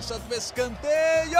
cobrança 0.00 0.18
do 0.18 0.34
escanteio. 0.34 1.38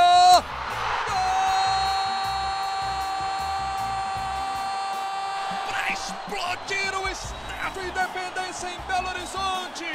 Para 5.66 5.92
explodir 5.92 6.94
o 6.98 7.08
Estádio 7.08 7.82
Independência 7.88 8.68
em 8.68 8.80
Belo 8.86 9.08
Horizonte. 9.08 9.86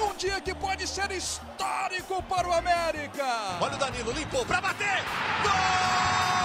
Um 0.00 0.14
dia 0.14 0.40
que 0.40 0.54
pode 0.54 0.86
ser 0.86 1.10
histórico 1.10 2.22
para 2.22 2.48
o 2.48 2.52
América. 2.52 3.26
Olha 3.60 3.74
o 3.74 3.78
Danilo, 3.78 4.12
limpou 4.12 4.46
para 4.46 4.60
bater. 4.60 5.02
Gol! 5.42 6.37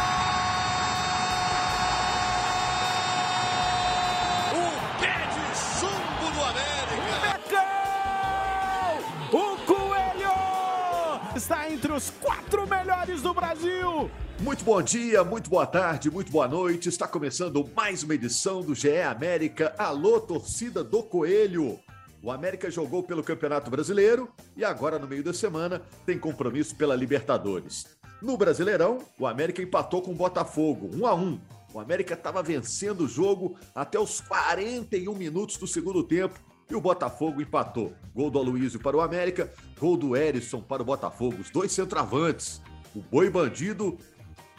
Entre 11.84 11.92
os 11.92 12.10
quatro 12.12 12.66
melhores 12.66 13.22
do 13.22 13.34
Brasil. 13.34 14.10
Muito 14.40 14.64
bom 14.64 14.82
dia, 14.82 15.22
muito 15.22 15.50
boa 15.50 15.66
tarde, 15.66 16.10
muito 16.10 16.32
boa 16.32 16.48
noite. 16.48 16.88
Está 16.88 17.06
começando 17.06 17.70
mais 17.76 18.04
uma 18.04 18.16
edição 18.16 18.62
do 18.62 18.74
GE 18.74 19.02
América. 19.02 19.76
Alô, 19.78 20.22
torcida 20.22 20.82
do 20.82 21.04
Coelho. 21.04 21.78
O 22.22 22.32
América 22.32 22.72
jogou 22.72 23.04
pelo 23.04 23.22
Campeonato 23.22 23.70
Brasileiro 23.70 24.32
e 24.56 24.64
agora, 24.64 24.98
no 24.98 25.06
meio 25.06 25.26
da 25.26 25.34
semana, 25.34 25.82
tem 26.06 26.18
compromisso 26.18 26.74
pela 26.74 26.96
Libertadores. 26.96 27.86
No 28.22 28.38
Brasileirão, 28.38 29.00
o 29.20 29.28
América 29.28 29.62
empatou 29.62 30.02
com 30.02 30.12
o 30.12 30.16
Botafogo, 30.16 30.90
1 30.94 31.06
a 31.06 31.14
1. 31.14 31.42
O 31.74 31.80
América 31.82 32.14
estava 32.14 32.42
vencendo 32.42 33.02
o 33.02 33.10
jogo 33.10 33.58
até 33.76 34.00
os 34.00 34.22
41 34.22 35.14
minutos 35.16 35.58
do 35.58 35.68
segundo 35.68 36.02
tempo 36.02 36.40
e 36.70 36.76
o 36.76 36.82
Botafogo 36.82 37.42
empatou. 37.42 37.94
Gol 38.14 38.30
do 38.30 38.40
Aloysio 38.40 38.80
para 38.80 38.98
o 38.98 39.02
América, 39.02 39.52
gol 39.80 39.98
do 39.98 40.16
Erisson 40.16 40.62
para 40.62 40.82
o 40.82 40.86
Botafogo, 40.86 41.38
os 41.42 41.50
dois 41.50 41.72
centroavantes. 41.72 42.62
O 42.96 43.02
Boi 43.02 43.30
Bandido 43.30 43.98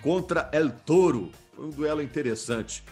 contra 0.02 0.50
El 0.52 0.70
Toro. 0.70 1.30
Foi 1.54 1.66
um 1.66 1.70
duelo 1.70 2.02
interessante 2.02 2.84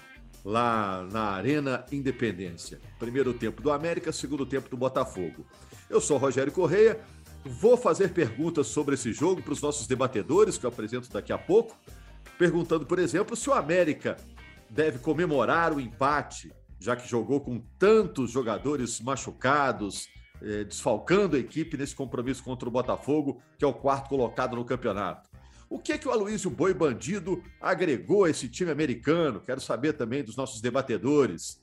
lá 0.45 1.07
na 1.11 1.31
Arena 1.31 1.85
Independência. 1.93 2.81
Primeiro 2.99 3.33
tempo 3.35 3.63
do 3.63 3.71
América, 3.71 4.13
segundo 4.13 4.47
tempo 4.47 4.69
do 4.69 4.77
Botafogo. 4.77 5.47
Eu 5.91 6.01
sou 6.01 6.17
Rogério 6.17 6.53
Correia, 6.53 7.01
vou 7.45 7.77
fazer 7.77 8.13
perguntas 8.13 8.69
sobre 8.69 8.95
esse 8.95 9.13
jogo 9.13 9.43
para 9.43 9.53
os 9.53 9.61
nossos 9.61 9.87
debatedores, 9.87 10.57
que 10.57 10.65
eu 10.65 10.71
apresento 10.71 11.11
daqui 11.13 11.33
a 11.33 11.39
pouco, 11.39 11.77
perguntando, 12.39 12.87
por 12.87 12.99
exemplo, 12.99 13.37
se 13.37 13.51
o 13.51 13.53
América 13.53 14.17
deve 14.71 14.99
comemorar 14.99 15.73
o 15.73 15.81
empate, 15.81 16.53
já 16.83 16.97
que 16.97 17.09
jogou 17.09 17.41
com 17.41 17.61
tantos 17.79 18.31
jogadores 18.31 19.01
machucados, 19.01 20.09
eh, 20.43 20.65
desfalcando 20.65 21.37
a 21.37 21.39
equipe 21.39 21.77
nesse 21.77 21.95
compromisso 21.95 22.43
contra 22.43 22.69
o 22.69 22.73
Botafogo, 22.73 23.41
que 23.57 23.65
é 23.65 23.69
o 23.69 23.73
quarto 23.73 24.09
colocado 24.09 24.57
no 24.57 24.65
campeonato. 24.65 25.31
O 25.71 25.79
que 25.79 25.93
é 25.93 25.99
que 25.99 26.09
o 26.09 26.11
Aloysio 26.11 26.51
Boi 26.51 26.75
Bandido 26.75 27.43
agregou 27.61 28.25
a 28.25 28.31
esse 28.31 28.49
time 28.49 28.71
americano? 28.71 29.41
Quero 29.41 29.61
saber 29.61 29.95
também 29.95 30.23
dos 30.23 30.37
nossos 30.37 30.61
debatedores. 30.61 31.63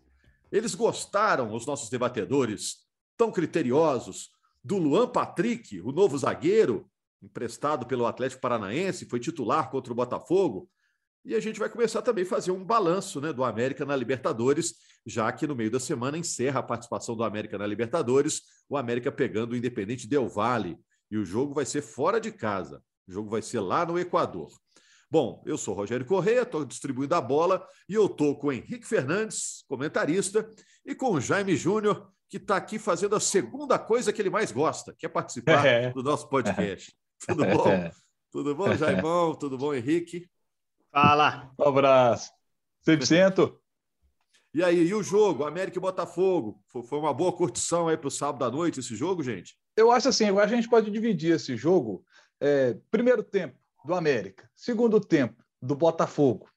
Eles 0.52 0.74
gostaram, 0.74 1.54
os 1.54 1.66
nossos 1.66 1.90
debatedores, 1.90 2.78
tão 3.18 3.32
criteriosos, 3.32 4.32
do 4.64 4.78
Luan 4.78 5.08
Patrick, 5.08 5.80
o 5.82 5.92
novo 5.92 6.18
zagueiro, 6.18 6.90
emprestado 7.22 7.86
pelo 7.86 8.06
Atlético 8.06 8.42
Paranaense, 8.42 9.06
foi 9.06 9.20
titular 9.20 9.70
contra 9.70 9.92
o 9.92 9.96
Botafogo. 9.96 10.70
E 11.24 11.36
a 11.36 11.40
gente 11.40 11.60
vai 11.60 11.70
começar 11.70 12.02
também 12.02 12.24
a 12.24 12.28
fazer 12.28 12.52
um 12.52 12.64
balanço 12.64 13.20
né, 13.20 13.34
do 13.34 13.44
América 13.44 13.86
na 13.86 13.96
Libertadores, 13.96 14.76
já 15.06 15.32
que 15.32 15.48
no 15.48 15.56
meio 15.56 15.72
da 15.72 15.80
semana 15.80 16.18
encerra 16.18 16.60
a 16.60 16.64
participação 16.64 17.16
do 17.16 17.24
América 17.24 17.58
na 17.58 17.66
Libertadores, 17.66 18.42
o 18.68 18.78
América 18.78 19.12
pegando 19.12 19.54
o 19.54 19.56
Independente 19.56 20.08
Del 20.08 20.28
Valle. 20.28 20.78
E 21.12 21.18
o 21.18 21.26
jogo 21.26 21.54
vai 21.54 21.66
ser 21.66 21.82
fora 21.82 22.20
de 22.20 22.32
casa. 22.32 22.84
O 23.08 23.12
jogo 23.12 23.30
vai 23.30 23.42
ser 23.42 23.60
lá 23.60 23.86
no 23.86 23.98
Equador. 23.98 24.50
Bom, 25.12 25.42
eu 25.46 25.58
sou 25.58 25.74
Rogério 25.74 26.06
Correia, 26.06 26.44
estou 26.44 26.64
distribuindo 26.64 27.16
a 27.16 27.22
bola 27.22 27.68
e 27.88 27.96
eu 27.96 28.06
estou 28.06 28.38
com 28.38 28.48
o 28.48 28.52
Henrique 28.52 28.86
Fernandes, 28.86 29.64
comentarista, 29.68 30.48
e 30.86 30.94
com 30.94 31.14
o 31.14 31.20
Jaime 31.20 31.56
Júnior, 31.56 32.12
que 32.30 32.38
está 32.38 32.58
aqui 32.58 32.78
fazendo 32.78 33.16
a 33.16 33.20
segunda 33.20 33.80
coisa 33.80 34.14
que 34.14 34.22
ele 34.22 34.30
mais 34.30 34.52
gosta, 34.52 34.94
que 34.96 35.08
é 35.08 35.10
participar 35.10 35.66
é. 35.66 35.92
do 35.92 36.04
nosso 36.04 36.30
podcast. 36.30 36.96
Tudo 37.28 37.44
bom? 37.44 37.92
Tudo 38.32 38.56
bom, 38.56 38.74
Jaimão? 38.78 39.34
Tudo 39.34 39.58
bom, 39.58 39.74
Henrique? 39.74 40.30
Fala. 40.92 41.52
Um 41.60 41.68
abraço. 41.68 42.32
100%. 42.88 43.59
E 44.54 44.64
aí, 44.64 44.88
e 44.88 44.94
o 44.96 45.04
jogo? 45.04 45.44
América 45.44 45.78
e 45.78 45.82
Botafogo? 45.82 46.60
Foi 46.68 46.98
uma 46.98 47.14
boa 47.14 47.32
curtição 47.32 47.88
aí 47.88 47.96
para 47.96 48.08
o 48.08 48.12
sábado 48.12 48.46
à 48.46 48.50
noite 48.50 48.80
esse 48.80 48.96
jogo, 48.96 49.22
gente? 49.22 49.56
Eu 49.78 49.92
acho 49.92 50.10
assim, 50.10 50.26
a 50.26 50.48
gente 50.48 50.68
pode 50.68 50.90
dividir 50.90 51.36
esse 51.36 51.56
jogo. 51.56 52.04
É, 52.42 52.76
primeiro 52.90 53.22
tempo 53.22 53.60
do 53.86 53.94
América, 53.94 54.50
segundo 54.56 55.00
tempo 55.00 55.44
do 55.62 55.76
Botafogo. 55.76 56.50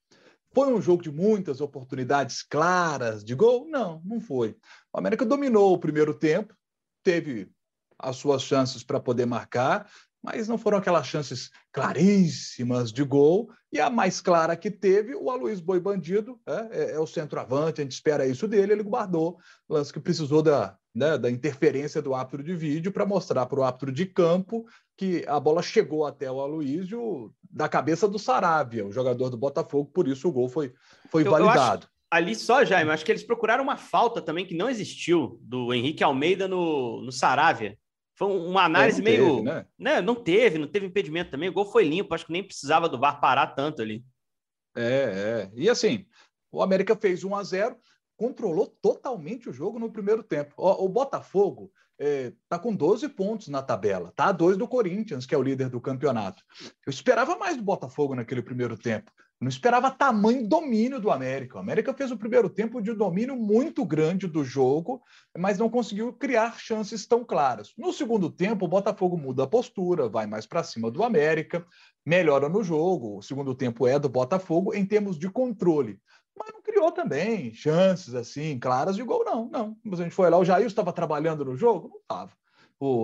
Foi 0.55 0.73
um 0.73 0.81
jogo 0.81 1.03
de 1.03 1.11
muitas 1.11 1.61
oportunidades 1.61 2.43
claras 2.43 3.23
de 3.25 3.35
gol? 3.35 3.67
Não, 3.69 4.01
não 4.05 4.21
foi. 4.21 4.57
O 4.93 4.99
América 4.99 5.25
dominou 5.25 5.73
o 5.73 5.79
primeiro 5.79 6.15
tempo, 6.15 6.55
teve 7.03 7.51
as 7.99 8.17
suas 8.17 8.43
chances 8.43 8.83
para 8.83 9.01
poder 9.01 9.27
marcar, 9.27 9.91
mas 10.23 10.49
não 10.49 10.57
foram 10.57 10.79
aquelas 10.79 11.07
chances 11.07 11.51
claríssimas 11.73 12.93
de 12.93 13.03
gol. 13.03 13.51
E 13.73 13.81
a 13.81 13.89
mais 13.89 14.21
clara 14.21 14.55
que 14.55 14.71
teve, 14.71 15.15
o 15.15 15.31
Aloysio 15.31 15.65
Boi 15.65 15.81
Bandido, 15.81 16.39
é, 16.47 16.93
é, 16.93 16.99
o 16.99 17.07
centroavante, 17.07 17.81
a 17.81 17.85
gente 17.85 17.93
espera 17.93 18.27
isso 18.27 18.47
dele, 18.47 18.73
ele 18.73 18.83
guardou, 18.83 19.39
lance 19.67 19.91
que 19.91 19.99
precisou 19.99 20.43
da, 20.43 20.77
né, 20.95 21.17
da 21.17 21.31
interferência 21.31 22.03
do 22.03 22.15
árbitro 22.15 22.43
de 22.43 22.55
vídeo 22.55 22.93
para 22.93 23.07
mostrar 23.07 23.47
para 23.47 23.59
o 23.59 23.63
árbitro 23.63 23.91
de 23.91 24.05
campo 24.05 24.67
que 24.95 25.25
a 25.27 25.41
bola 25.41 25.63
chegou 25.63 26.05
até 26.05 26.31
o 26.31 26.39
Aloysio 26.39 27.33
da 27.51 27.67
cabeça 27.67 28.07
do 28.07 28.19
Saravia, 28.19 28.87
o 28.87 28.93
jogador 28.93 29.31
do 29.31 29.39
Botafogo, 29.39 29.91
por 29.91 30.07
isso 30.07 30.29
o 30.29 30.33
gol 30.33 30.51
foi, 30.51 30.75
foi 31.11 31.27
eu, 31.27 31.31
validado. 31.31 31.87
Eu 31.87 31.93
ali 32.13 32.35
só, 32.35 32.63
Jaime, 32.63 32.91
acho 32.91 33.07
que 33.07 33.11
eles 33.11 33.25
procuraram 33.25 33.65
uma 33.65 33.79
falta 33.79 34.21
também 34.21 34.45
que 34.45 34.55
não 34.55 34.69
existiu 34.69 35.41
do 35.41 35.73
Henrique 35.73 36.05
Almeida 36.05 36.47
no, 36.47 37.01
no 37.01 37.11
Saravia. 37.11 37.79
Foi 38.15 38.29
uma 38.29 38.65
análise 38.65 39.01
é, 39.01 39.05
meio. 39.05 39.27
Teve, 39.27 39.43
né? 39.43 39.67
né? 39.79 40.01
Não 40.01 40.15
teve, 40.15 40.59
não 40.59 40.69
teve 40.69 40.87
impedimento 40.87 41.31
também. 41.31 41.49
O 41.49 41.53
gol 41.53 41.65
foi 41.65 41.85
limpo, 41.85 42.15
acho 42.15 42.27
que 42.27 42.33
nem 42.33 42.45
precisava 42.45 42.89
do 42.89 42.99
VAR 42.99 43.21
parar 43.21 43.49
tanto 43.49 43.83
ali. 43.83 44.05
É, 44.77 45.49
é. 45.49 45.51
E 45.55 45.69
assim, 45.69 46.07
o 46.51 46.63
América 46.63 46.97
fez 46.97 47.25
1 47.25 47.35
a 47.35 47.43
0 47.43 47.77
controlou 48.17 48.67
totalmente 48.81 49.49
o 49.49 49.53
jogo 49.53 49.79
no 49.79 49.91
primeiro 49.91 50.23
tempo. 50.23 50.55
O, 50.57 50.85
o 50.85 50.89
Botafogo 50.89 51.73
está 51.99 52.57
é, 52.57 52.59
com 52.59 52.75
12 52.75 53.09
pontos 53.11 53.49
na 53.49 53.63
tabela, 53.63 54.13
tá 54.15 54.27
a 54.27 54.33
dois 54.33 54.57
do 54.57 54.69
Corinthians, 54.69 55.27
que 55.27 55.35
é 55.35 55.39
o 55.39 55.43
líder 55.43 55.69
do 55.69 55.81
campeonato. 55.81 56.43
Eu 56.87 56.91
esperava 56.91 57.37
mais 57.37 57.57
do 57.57 57.63
Botafogo 57.63 58.15
naquele 58.15 58.43
primeiro 58.43 58.77
tempo. 58.77 59.11
Não 59.43 59.49
esperava 59.49 59.91
tamanho 59.91 60.47
domínio 60.47 61.01
do 61.01 61.11
América. 61.11 61.57
O 61.57 61.61
América 61.61 61.93
fez 61.93 62.13
o 62.13 62.17
primeiro 62.17 62.49
tempo 62.49 62.81
de 62.81 62.95
domínio 62.95 63.35
muito 63.35 63.85
grande 63.85 64.29
do 64.29 64.45
jogo, 64.45 65.03
mas 65.37 65.59
não 65.59 65.69
conseguiu 65.69 66.13
criar 66.13 66.61
chances 66.61 67.09
tão 67.09 67.25
claras. 67.25 67.73
No 67.77 67.93
segundo 67.93 68.31
tempo, 68.31 68.65
o 68.67 68.69
Botafogo 68.69 69.17
muda 69.17 69.43
a 69.43 69.47
postura, 69.49 70.09
vai 70.09 70.29
mais 70.29 70.47
para 70.47 70.63
cima 70.63 70.93
do 70.93 71.03
América, 71.03 71.67
melhora 72.07 72.49
no 72.49 72.63
jogo. 72.63 73.19
O 73.19 73.23
segundo 73.23 73.53
tempo 73.53 73.85
é 73.85 73.99
do 73.99 74.09
Botafogo 74.09 74.73
em 74.75 74.87
termos 74.87 75.19
de 75.19 75.29
controle. 75.29 75.99
Mas 76.39 76.53
não 76.53 76.63
criou 76.63 76.93
também 76.93 77.53
chances 77.53 78.15
assim 78.15 78.61
claras 78.61 78.95
de 78.95 79.03
gol, 79.03 79.25
não. 79.25 79.51
Não. 79.51 79.77
Mas 79.83 79.99
a 79.99 80.05
gente 80.05 80.15
foi 80.15 80.31
lá, 80.31 80.39
o 80.39 80.45
Jair 80.45 80.67
estava 80.69 80.93
trabalhando 80.93 81.45
no 81.45 81.57
jogo? 81.57 81.89
Não 81.89 81.99
estava. 81.99 82.33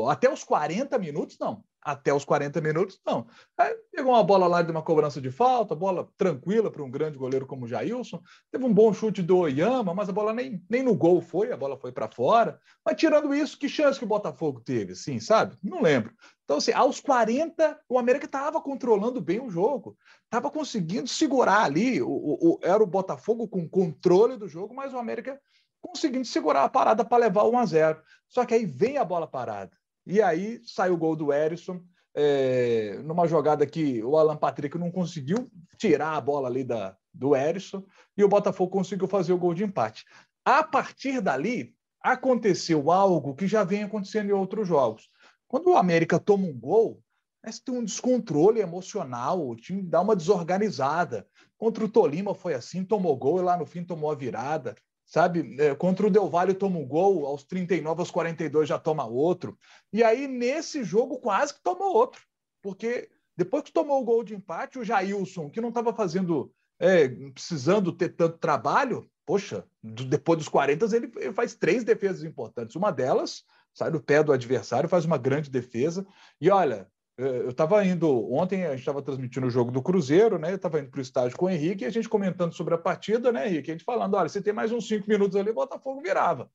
Até 0.08 0.32
os 0.32 0.44
40 0.44 0.96
minutos, 1.00 1.36
não 1.36 1.64
até 1.82 2.12
os 2.12 2.24
40 2.24 2.60
minutos, 2.60 3.00
não. 3.06 3.26
Aí 3.56 3.74
pegou 3.92 4.12
uma 4.12 4.22
bola 4.22 4.46
lá 4.46 4.62
de 4.62 4.70
uma 4.70 4.82
cobrança 4.82 5.20
de 5.20 5.30
falta, 5.30 5.74
bola 5.74 6.08
tranquila 6.16 6.70
para 6.70 6.82
um 6.82 6.90
grande 6.90 7.16
goleiro 7.16 7.46
como 7.46 7.64
o 7.64 7.68
Jailson. 7.68 8.20
Teve 8.50 8.64
um 8.64 8.72
bom 8.72 8.92
chute 8.92 9.22
do 9.22 9.38
Oyama, 9.38 9.94
mas 9.94 10.08
a 10.08 10.12
bola 10.12 10.32
nem, 10.32 10.62
nem 10.68 10.82
no 10.82 10.94
gol 10.94 11.20
foi, 11.20 11.52
a 11.52 11.56
bola 11.56 11.76
foi 11.76 11.92
para 11.92 12.08
fora. 12.08 12.58
Mas 12.84 12.96
tirando 12.96 13.34
isso, 13.34 13.58
que 13.58 13.68
chance 13.68 13.98
que 13.98 14.04
o 14.04 14.08
Botafogo 14.08 14.60
teve, 14.60 14.94
sim, 14.94 15.20
sabe? 15.20 15.56
Não 15.62 15.80
lembro. 15.80 16.12
Então, 16.44 16.56
assim, 16.56 16.72
aos 16.72 16.98
40, 17.00 17.78
o 17.88 17.98
América 17.98 18.26
estava 18.26 18.60
controlando 18.60 19.20
bem 19.20 19.40
o 19.40 19.50
jogo, 19.50 19.96
estava 20.24 20.50
conseguindo 20.50 21.06
segurar 21.06 21.62
ali. 21.62 22.02
O, 22.02 22.08
o, 22.08 22.58
era 22.62 22.82
o 22.82 22.86
Botafogo 22.86 23.46
com 23.46 23.68
controle 23.68 24.36
do 24.36 24.48
jogo, 24.48 24.74
mas 24.74 24.92
o 24.92 24.98
América 24.98 25.40
conseguindo 25.80 26.24
segurar 26.24 26.64
a 26.64 26.68
parada 26.68 27.04
para 27.04 27.24
levar 27.24 27.44
1 27.44 27.58
a 27.58 27.66
0. 27.66 28.02
Só 28.26 28.44
que 28.44 28.54
aí 28.54 28.66
vem 28.66 28.98
a 28.98 29.04
bola 29.04 29.26
parada. 29.26 29.77
E 30.08 30.22
aí 30.22 30.58
sai 30.64 30.88
o 30.88 30.96
gol 30.96 31.14
do 31.14 31.30
Erisson, 31.30 31.82
é, 32.14 32.98
numa 33.04 33.28
jogada 33.28 33.66
que 33.66 34.02
o 34.02 34.16
Alan 34.16 34.38
Patrick 34.38 34.78
não 34.78 34.90
conseguiu 34.90 35.50
tirar 35.76 36.16
a 36.16 36.20
bola 36.20 36.48
ali 36.48 36.64
da, 36.64 36.96
do 37.12 37.36
Erisson, 37.36 37.84
e 38.16 38.24
o 38.24 38.28
Botafogo 38.28 38.72
conseguiu 38.72 39.06
fazer 39.06 39.34
o 39.34 39.38
gol 39.38 39.52
de 39.52 39.64
empate. 39.64 40.06
A 40.42 40.64
partir 40.64 41.20
dali, 41.20 41.74
aconteceu 42.00 42.90
algo 42.90 43.34
que 43.34 43.46
já 43.46 43.62
vem 43.64 43.82
acontecendo 43.82 44.30
em 44.30 44.32
outros 44.32 44.66
jogos. 44.66 45.10
Quando 45.46 45.68
o 45.68 45.76
América 45.76 46.18
toma 46.18 46.46
um 46.46 46.58
gol, 46.58 47.02
parece 47.42 47.62
tem 47.62 47.74
um 47.74 47.84
descontrole 47.84 48.60
emocional, 48.60 49.46
o 49.46 49.54
time 49.54 49.82
dá 49.82 50.00
uma 50.00 50.16
desorganizada. 50.16 51.28
Contra 51.58 51.84
o 51.84 51.88
Tolima 51.88 52.34
foi 52.34 52.54
assim, 52.54 52.82
tomou 52.82 53.14
gol 53.14 53.40
e 53.40 53.42
lá 53.42 53.58
no 53.58 53.66
fim 53.66 53.84
tomou 53.84 54.10
a 54.10 54.14
virada 54.14 54.74
sabe? 55.08 55.56
É, 55.58 55.74
contra 55.74 56.06
o 56.06 56.10
Del 56.10 56.28
Valle 56.28 56.54
toma 56.54 56.78
um 56.78 56.86
gol, 56.86 57.26
aos 57.26 57.42
39, 57.42 58.00
aos 58.00 58.10
42 58.10 58.68
já 58.68 58.78
toma 58.78 59.06
outro. 59.06 59.58
E 59.92 60.04
aí, 60.04 60.28
nesse 60.28 60.84
jogo, 60.84 61.18
quase 61.18 61.54
que 61.54 61.62
toma 61.62 61.86
outro. 61.86 62.22
porque 62.62 63.08
depois 63.36 63.62
que 63.62 63.72
tomou 63.72 64.02
o 64.02 64.04
gol 64.04 64.24
de 64.24 64.34
empate, 64.34 64.78
o 64.78 64.84
Jailson, 64.84 65.48
que 65.48 65.60
não 65.60 65.68
estava 65.68 65.94
fazendo, 65.94 66.52
é, 66.78 67.08
precisando 67.32 67.92
ter 67.92 68.08
tanto 68.10 68.36
trabalho, 68.36 69.08
poxa, 69.24 69.64
depois 69.80 70.38
dos 70.38 70.48
40 70.48 70.96
ele, 70.96 71.12
ele 71.16 71.32
faz 71.32 71.54
três 71.54 71.84
defesas 71.84 72.24
importantes. 72.24 72.74
Uma 72.74 72.90
delas 72.90 73.44
sai 73.72 73.92
do 73.92 74.02
pé 74.02 74.24
do 74.24 74.32
adversário, 74.32 74.88
faz 74.88 75.04
uma 75.04 75.16
grande 75.16 75.48
defesa. 75.50 76.04
E 76.40 76.50
olha, 76.50 76.88
eu 77.18 77.50
estava 77.50 77.84
indo 77.84 78.32
ontem, 78.32 78.64
a 78.64 78.70
gente 78.70 78.78
estava 78.78 79.02
transmitindo 79.02 79.48
o 79.48 79.50
jogo 79.50 79.72
do 79.72 79.82
Cruzeiro, 79.82 80.38
né? 80.38 80.52
Eu 80.52 80.56
estava 80.56 80.78
indo 80.78 80.88
para 80.88 80.98
o 80.98 81.02
estádio 81.02 81.36
com 81.36 81.46
o 81.46 81.50
Henrique 81.50 81.82
e 81.82 81.86
a 81.86 81.90
gente 81.90 82.08
comentando 82.08 82.52
sobre 82.52 82.74
a 82.74 82.78
partida, 82.78 83.32
né, 83.32 83.48
Henrique? 83.48 83.72
A 83.72 83.74
gente 83.74 83.84
falando: 83.84 84.14
olha, 84.14 84.28
se 84.28 84.40
tem 84.40 84.52
mais 84.52 84.70
uns 84.70 84.86
cinco 84.86 85.08
minutos 85.08 85.34
ali, 85.34 85.50
o 85.50 85.54
Botafogo 85.54 86.00
virava. 86.00 86.48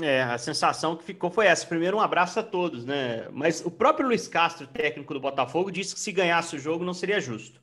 É, 0.00 0.22
a 0.22 0.38
sensação 0.38 0.96
que 0.96 1.04
ficou 1.04 1.30
foi 1.30 1.46
essa. 1.46 1.66
Primeiro, 1.66 1.98
um 1.98 2.00
abraço 2.00 2.40
a 2.40 2.42
todos, 2.42 2.86
né? 2.86 3.28
Mas 3.30 3.62
o 3.62 3.70
próprio 3.70 4.06
Luiz 4.06 4.26
Castro, 4.26 4.66
técnico 4.66 5.12
do 5.12 5.20
Botafogo, 5.20 5.70
disse 5.70 5.94
que 5.94 6.00
se 6.00 6.12
ganhasse 6.12 6.56
o 6.56 6.58
jogo 6.58 6.82
não 6.82 6.94
seria 6.94 7.20
justo. 7.20 7.60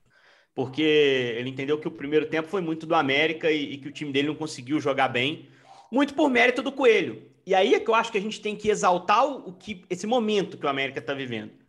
Porque 0.54 0.82
ele 0.82 1.50
entendeu 1.50 1.80
que 1.80 1.88
o 1.88 1.92
primeiro 1.92 2.28
tempo 2.28 2.48
foi 2.48 2.62
muito 2.62 2.86
do 2.86 2.94
América 2.94 3.50
e, 3.50 3.74
e 3.74 3.78
que 3.80 3.88
o 3.88 3.92
time 3.92 4.12
dele 4.12 4.28
não 4.28 4.36
conseguiu 4.36 4.80
jogar 4.80 5.08
bem, 5.08 5.50
muito 5.92 6.14
por 6.14 6.30
mérito 6.30 6.62
do 6.62 6.72
Coelho. 6.72 7.32
E 7.48 7.56
aí 7.56 7.74
é 7.74 7.80
que 7.80 7.90
eu 7.90 7.96
acho 7.96 8.12
que 8.12 8.18
a 8.18 8.22
gente 8.22 8.42
tem 8.42 8.56
que 8.56 8.70
exaltar 8.70 9.26
o 9.26 9.54
que 9.54 9.84
esse 9.90 10.06
momento 10.06 10.58
que 10.58 10.66
o 10.66 10.70
América 10.70 11.00
está 11.00 11.14
vivendo. 11.14 11.65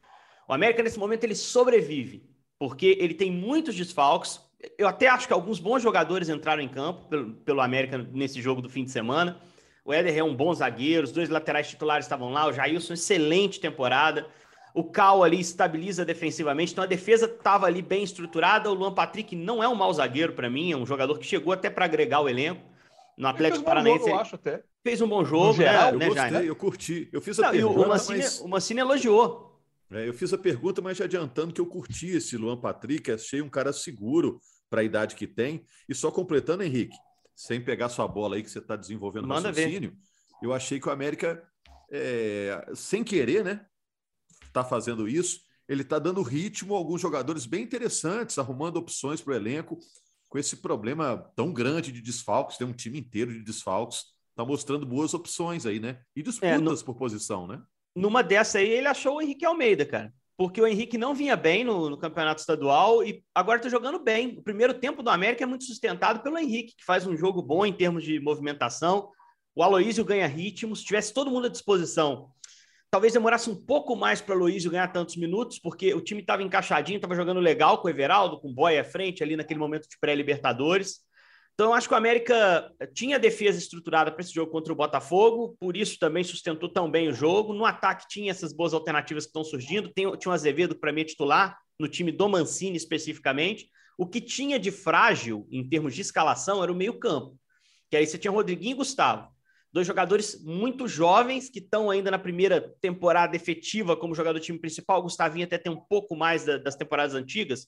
O 0.48 0.52
América, 0.52 0.82
nesse 0.82 0.98
momento, 0.98 1.24
ele 1.24 1.34
sobrevive, 1.34 2.22
porque 2.58 2.96
ele 3.00 3.14
tem 3.14 3.30
muitos 3.30 3.74
desfalques. 3.74 4.40
Eu 4.78 4.88
até 4.88 5.08
acho 5.08 5.26
que 5.26 5.32
alguns 5.32 5.58
bons 5.58 5.82
jogadores 5.82 6.28
entraram 6.28 6.62
em 6.62 6.68
campo 6.68 7.08
pelo, 7.08 7.32
pelo 7.34 7.60
América 7.60 7.98
nesse 8.12 8.40
jogo 8.40 8.62
do 8.62 8.68
fim 8.68 8.84
de 8.84 8.90
semana. 8.90 9.40
O 9.84 9.92
Éder 9.92 10.18
é 10.18 10.22
um 10.22 10.34
bom 10.34 10.52
zagueiro, 10.52 11.04
os 11.04 11.12
dois 11.12 11.28
laterais 11.28 11.68
titulares 11.68 12.06
estavam 12.06 12.32
lá, 12.32 12.48
o 12.48 12.52
Jailson, 12.52 12.94
excelente 12.94 13.60
temporada. 13.60 14.26
O 14.74 14.84
Cal 14.84 15.22
ali 15.22 15.40
estabiliza 15.40 16.04
defensivamente, 16.04 16.72
então 16.72 16.84
a 16.84 16.88
defesa 16.88 17.26
estava 17.26 17.66
ali 17.66 17.80
bem 17.80 18.02
estruturada. 18.02 18.70
O 18.70 18.74
Luan 18.74 18.92
Patrick 18.92 19.34
não 19.34 19.62
é 19.62 19.68
um 19.68 19.74
mau 19.74 19.92
zagueiro 19.92 20.32
para 20.32 20.50
mim, 20.50 20.72
é 20.72 20.76
um 20.76 20.84
jogador 20.84 21.18
que 21.18 21.24
chegou 21.24 21.52
até 21.52 21.70
para 21.70 21.84
agregar 21.84 22.20
o 22.20 22.28
elenco. 22.28 22.60
No 23.16 23.28
Atlético 23.28 23.64
Paranaense. 23.64 24.00
Jogo, 24.00 24.10
eu 24.10 24.18
acho 24.18 24.34
até. 24.34 24.62
Fez 24.82 25.00
um 25.00 25.08
bom 25.08 25.24
jogo, 25.24 25.54
geral, 25.54 25.92
né, 25.92 26.04
eu 26.04 26.14
gostei, 26.14 26.30
né? 26.30 26.48
eu 26.48 26.54
curti. 26.56 27.08
Eu 27.12 27.20
fiz 27.20 27.38
a 27.38 27.42
não, 27.42 27.50
pergunta, 27.52 27.80
o 27.80 27.88
Mancini, 27.88 28.18
mas... 28.18 28.40
o 28.40 28.48
Mancini 28.48 28.80
elogiou. 28.80 29.55
É, 29.90 30.08
eu 30.08 30.14
fiz 30.14 30.32
a 30.32 30.38
pergunta, 30.38 30.82
mas 30.82 30.96
já 30.96 31.04
adiantando 31.04 31.52
que 31.52 31.60
eu 31.60 31.66
curti 31.66 32.08
esse 32.08 32.36
Luan 32.36 32.56
Patrick, 32.56 33.10
achei 33.10 33.40
um 33.40 33.48
cara 33.48 33.72
seguro 33.72 34.40
para 34.68 34.80
a 34.80 34.84
idade 34.84 35.14
que 35.14 35.26
tem. 35.26 35.64
E 35.88 35.94
só 35.94 36.10
completando, 36.10 36.62
Henrique, 36.62 36.96
sem 37.34 37.60
pegar 37.60 37.88
sua 37.88 38.08
bola 38.08 38.36
aí 38.36 38.42
que 38.42 38.50
você 38.50 38.58
está 38.58 38.74
desenvolvendo 38.74 39.28
Manda 39.28 39.48
raciocínio, 39.48 39.90
ver. 39.90 39.96
eu 40.42 40.52
achei 40.52 40.80
que 40.80 40.88
o 40.88 40.92
América, 40.92 41.42
é, 41.90 42.66
sem 42.74 43.04
querer, 43.04 43.44
né, 43.44 43.64
está 44.46 44.64
fazendo 44.64 45.08
isso. 45.08 45.40
Ele 45.68 45.82
está 45.82 45.98
dando 45.98 46.22
ritmo 46.22 46.74
a 46.74 46.78
alguns 46.78 47.00
jogadores 47.00 47.44
bem 47.44 47.62
interessantes, 47.62 48.38
arrumando 48.38 48.76
opções 48.76 49.20
para 49.20 49.32
o 49.32 49.36
elenco, 49.36 49.78
com 50.28 50.38
esse 50.38 50.56
problema 50.56 51.18
tão 51.36 51.52
grande 51.52 51.92
de 51.92 52.00
desfalques, 52.00 52.56
tem 52.56 52.66
um 52.66 52.72
time 52.72 52.98
inteiro 52.98 53.32
de 53.32 53.42
desfalques, 53.42 54.04
está 54.30 54.44
mostrando 54.44 54.84
boas 54.84 55.14
opções 55.14 55.64
aí, 55.66 55.78
né? 55.78 56.00
E 56.14 56.22
disputas 56.22 56.50
é, 56.50 56.58
no... 56.58 56.84
por 56.84 56.94
posição, 56.94 57.46
né? 57.46 57.62
Numa 57.96 58.22
dessa 58.22 58.58
aí, 58.58 58.68
ele 58.68 58.86
achou 58.86 59.16
o 59.16 59.22
Henrique 59.22 59.44
Almeida, 59.44 59.84
cara 59.84 60.12
porque 60.36 60.60
o 60.60 60.66
Henrique 60.66 60.98
não 60.98 61.14
vinha 61.14 61.34
bem 61.34 61.64
no, 61.64 61.88
no 61.88 61.96
campeonato 61.96 62.40
estadual 62.40 63.02
e 63.02 63.24
agora 63.34 63.58
está 63.58 63.70
jogando 63.70 63.98
bem. 63.98 64.36
O 64.38 64.42
primeiro 64.42 64.74
tempo 64.74 65.02
do 65.02 65.08
América 65.08 65.42
é 65.42 65.46
muito 65.46 65.64
sustentado 65.64 66.20
pelo 66.20 66.38
Henrique, 66.38 66.76
que 66.76 66.84
faz 66.84 67.06
um 67.06 67.16
jogo 67.16 67.40
bom 67.40 67.64
em 67.64 67.72
termos 67.72 68.04
de 68.04 68.20
movimentação. 68.20 69.10
O 69.54 69.62
Aloísio 69.62 70.04
ganha 70.04 70.26
ritmo. 70.26 70.76
Se 70.76 70.84
tivesse 70.84 71.14
todo 71.14 71.30
mundo 71.30 71.46
à 71.46 71.48
disposição, 71.48 72.28
talvez 72.90 73.14
demorasse 73.14 73.48
um 73.48 73.56
pouco 73.56 73.96
mais 73.96 74.20
para 74.20 74.34
o 74.34 74.36
Aloísio 74.36 74.70
ganhar 74.70 74.88
tantos 74.88 75.16
minutos, 75.16 75.58
porque 75.58 75.94
o 75.94 76.02
time 76.02 76.20
estava 76.20 76.42
encaixadinho, 76.42 76.96
estava 76.96 77.14
jogando 77.14 77.40
legal 77.40 77.78
com 77.78 77.88
o 77.88 77.90
Everaldo, 77.90 78.38
com 78.38 78.50
o 78.50 78.54
Boy 78.54 78.78
à 78.78 78.84
frente 78.84 79.22
ali 79.22 79.36
naquele 79.36 79.58
momento 79.58 79.88
de 79.88 79.98
pré-Libertadores. 79.98 81.05
Então, 81.58 81.72
acho 81.72 81.88
que 81.88 81.94
o 81.94 81.96
América 81.96 82.70
tinha 82.92 83.18
defesa 83.18 83.56
estruturada 83.56 84.12
para 84.12 84.20
esse 84.20 84.30
jogo 84.30 84.52
contra 84.52 84.70
o 84.70 84.76
Botafogo, 84.76 85.56
por 85.58 85.74
isso 85.74 85.98
também 85.98 86.22
sustentou 86.22 86.68
tão 86.68 86.90
bem 86.90 87.08
o 87.08 87.14
jogo. 87.14 87.54
No 87.54 87.64
ataque, 87.64 88.06
tinha 88.06 88.30
essas 88.30 88.52
boas 88.52 88.74
alternativas 88.74 89.24
que 89.24 89.30
estão 89.30 89.42
surgindo. 89.42 89.88
Tem, 89.88 90.04
tinha 90.18 90.30
o 90.30 90.34
Azevedo, 90.34 90.78
para 90.78 90.92
mim, 90.92 91.00
é 91.00 91.04
titular, 91.04 91.58
no 91.80 91.88
time 91.88 92.12
do 92.12 92.28
Mancini 92.28 92.76
especificamente. 92.76 93.70
O 93.96 94.06
que 94.06 94.20
tinha 94.20 94.58
de 94.58 94.70
frágil, 94.70 95.48
em 95.50 95.66
termos 95.66 95.94
de 95.94 96.02
escalação, 96.02 96.62
era 96.62 96.70
o 96.70 96.76
meio-campo. 96.76 97.34
Que 97.90 97.96
aí 97.96 98.06
você 98.06 98.18
tinha 98.18 98.30
Rodriguinho 98.30 98.72
e 98.72 98.76
Gustavo. 98.76 99.26
Dois 99.72 99.86
jogadores 99.86 100.44
muito 100.44 100.86
jovens 100.86 101.48
que 101.48 101.58
estão 101.58 101.88
ainda 101.88 102.10
na 102.10 102.18
primeira 102.18 102.74
temporada 102.82 103.34
efetiva 103.34 103.96
como 103.96 104.14
jogador 104.14 104.38
do 104.38 104.44
time 104.44 104.58
principal. 104.58 105.00
O 105.00 105.04
Gustavinho 105.04 105.46
até 105.46 105.56
tem 105.56 105.72
um 105.72 105.80
pouco 105.80 106.14
mais 106.14 106.44
da, 106.44 106.58
das 106.58 106.76
temporadas 106.76 107.14
antigas, 107.14 107.66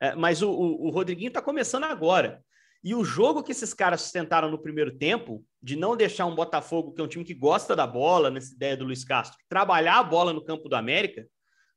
é, 0.00 0.14
mas 0.14 0.40
o, 0.40 0.50
o, 0.50 0.86
o 0.86 0.90
Rodriguinho 0.90 1.28
está 1.28 1.42
começando 1.42 1.84
agora. 1.84 2.42
E 2.86 2.94
o 2.94 3.02
jogo 3.02 3.42
que 3.42 3.50
esses 3.50 3.74
caras 3.74 4.02
sustentaram 4.02 4.48
no 4.48 4.62
primeiro 4.62 4.96
tempo, 4.96 5.44
de 5.60 5.74
não 5.74 5.96
deixar 5.96 6.24
um 6.24 6.36
Botafogo, 6.36 6.92
que 6.92 7.00
é 7.00 7.04
um 7.04 7.08
time 7.08 7.24
que 7.24 7.34
gosta 7.34 7.74
da 7.74 7.84
bola, 7.84 8.30
nessa 8.30 8.54
ideia 8.54 8.76
do 8.76 8.84
Luiz 8.84 9.02
Castro, 9.02 9.36
trabalhar 9.48 9.98
a 9.98 10.04
bola 10.04 10.32
no 10.32 10.40
campo 10.40 10.68
do 10.68 10.76
América, 10.76 11.26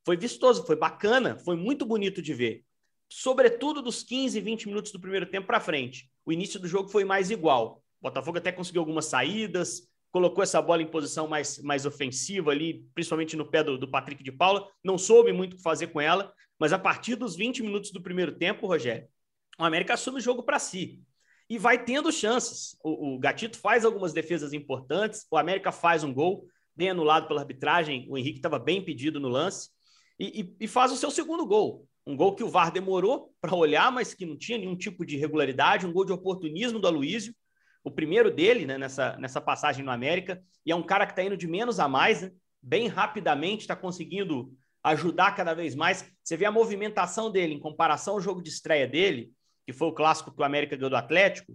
foi 0.05 0.15
vistoso, 0.15 0.67
foi 0.67 0.75
bacana, 0.75 1.35
foi 1.39 1.55
muito 1.55 1.83
bonito 1.83 2.21
de 2.21 2.31
ver. 2.31 2.63
Sobretudo 3.09 3.81
dos 3.81 4.03
15, 4.03 4.39
20 4.39 4.67
minutos 4.67 4.91
do 4.91 4.99
primeiro 4.99 5.25
tempo 5.25 5.47
para 5.47 5.59
frente. 5.59 6.11
O 6.23 6.31
início 6.31 6.59
do 6.59 6.67
jogo 6.67 6.89
foi 6.89 7.03
mais 7.03 7.31
igual. 7.31 7.81
O 7.99 8.03
Botafogo 8.03 8.37
até 8.37 8.51
conseguiu 8.51 8.83
algumas 8.83 9.05
saídas, 9.05 9.89
colocou 10.11 10.43
essa 10.43 10.61
bola 10.61 10.83
em 10.83 10.91
posição 10.91 11.27
mais, 11.27 11.57
mais 11.63 11.87
ofensiva 11.87 12.51
ali, 12.51 12.85
principalmente 12.93 13.35
no 13.35 13.49
pé 13.49 13.63
do, 13.63 13.79
do 13.79 13.89
Patrick 13.89 14.23
de 14.23 14.31
Paula. 14.31 14.69
Não 14.83 14.95
soube 14.95 15.33
muito 15.33 15.53
o 15.53 15.55
que 15.55 15.63
fazer 15.63 15.87
com 15.87 15.99
ela, 15.99 16.31
mas 16.59 16.71
a 16.71 16.77
partir 16.77 17.15
dos 17.15 17.35
20 17.35 17.63
minutos 17.63 17.89
do 17.89 17.99
primeiro 17.99 18.33
tempo, 18.33 18.67
Rogério, 18.67 19.07
o 19.59 19.65
América 19.65 19.93
assume 19.93 20.19
o 20.19 20.21
jogo 20.21 20.41
para 20.41 20.57
si. 20.57 21.03
E 21.49 21.57
vai 21.57 21.83
tendo 21.83 22.11
chances. 22.11 22.77
O, 22.83 23.15
o, 23.15 23.19
Gatito 23.19 23.57
faz 23.57 23.83
algumas 23.83 24.13
defesas 24.13 24.53
importantes, 24.53 25.27
o 25.29 25.37
América 25.37 25.71
faz 25.71 26.03
um 26.03 26.13
gol, 26.13 26.47
bem 26.75 26.91
anulado 26.91 27.27
pela 27.27 27.41
arbitragem, 27.41 28.07
o 28.09 28.17
Henrique 28.17 28.39
estava 28.39 28.57
bem 28.57 28.83
pedido 28.83 29.19
no 29.19 29.27
lance, 29.27 29.69
e, 30.17 30.41
e, 30.41 30.55
e, 30.61 30.67
faz 30.67 30.91
o 30.91 30.95
seu 30.95 31.11
segundo 31.11 31.45
gol. 31.45 31.85
Um 32.05 32.15
gol 32.15 32.35
que 32.35 32.43
o 32.43 32.49
VAR 32.49 32.71
demorou 32.71 33.33
para 33.41 33.55
olhar, 33.55 33.91
mas 33.91 34.13
que 34.13 34.25
não 34.25 34.37
tinha 34.37 34.57
nenhum 34.57 34.75
tipo 34.75 35.05
de 35.05 35.17
regularidade, 35.17 35.85
um 35.85 35.91
gol 35.91 36.05
de 36.05 36.13
oportunismo 36.13 36.79
do 36.79 36.87
Aloísio, 36.87 37.33
o 37.83 37.91
primeiro 37.91 38.31
dele 38.33 38.65
né, 38.65 38.77
nessa, 38.77 39.17
nessa 39.17 39.41
passagem 39.41 39.83
no 39.83 39.91
América, 39.91 40.41
e 40.65 40.71
é 40.71 40.75
um 40.75 40.83
cara 40.83 41.05
que 41.05 41.11
está 41.11 41.23
indo 41.23 41.37
de 41.37 41.47
menos 41.47 41.79
a 41.79 41.87
mais, 41.87 42.21
né, 42.21 42.31
bem 42.61 42.87
rapidamente, 42.87 43.61
está 43.61 43.75
conseguindo 43.75 44.53
ajudar 44.83 45.35
cada 45.35 45.53
vez 45.53 45.75
mais. 45.75 46.05
Você 46.23 46.37
vê 46.37 46.45
a 46.45 46.51
movimentação 46.51 47.31
dele 47.31 47.53
em 47.53 47.59
comparação 47.59 48.15
ao 48.15 48.21
jogo 48.21 48.41
de 48.41 48.49
estreia 48.49 48.87
dele, 48.87 49.31
que 49.71 49.77
foi 49.77 49.87
o 49.87 49.93
clássico 49.93 50.31
que 50.31 50.41
o 50.41 50.43
América 50.43 50.75
ganhou 50.75 50.89
do 50.89 50.95
Atlético, 50.95 51.53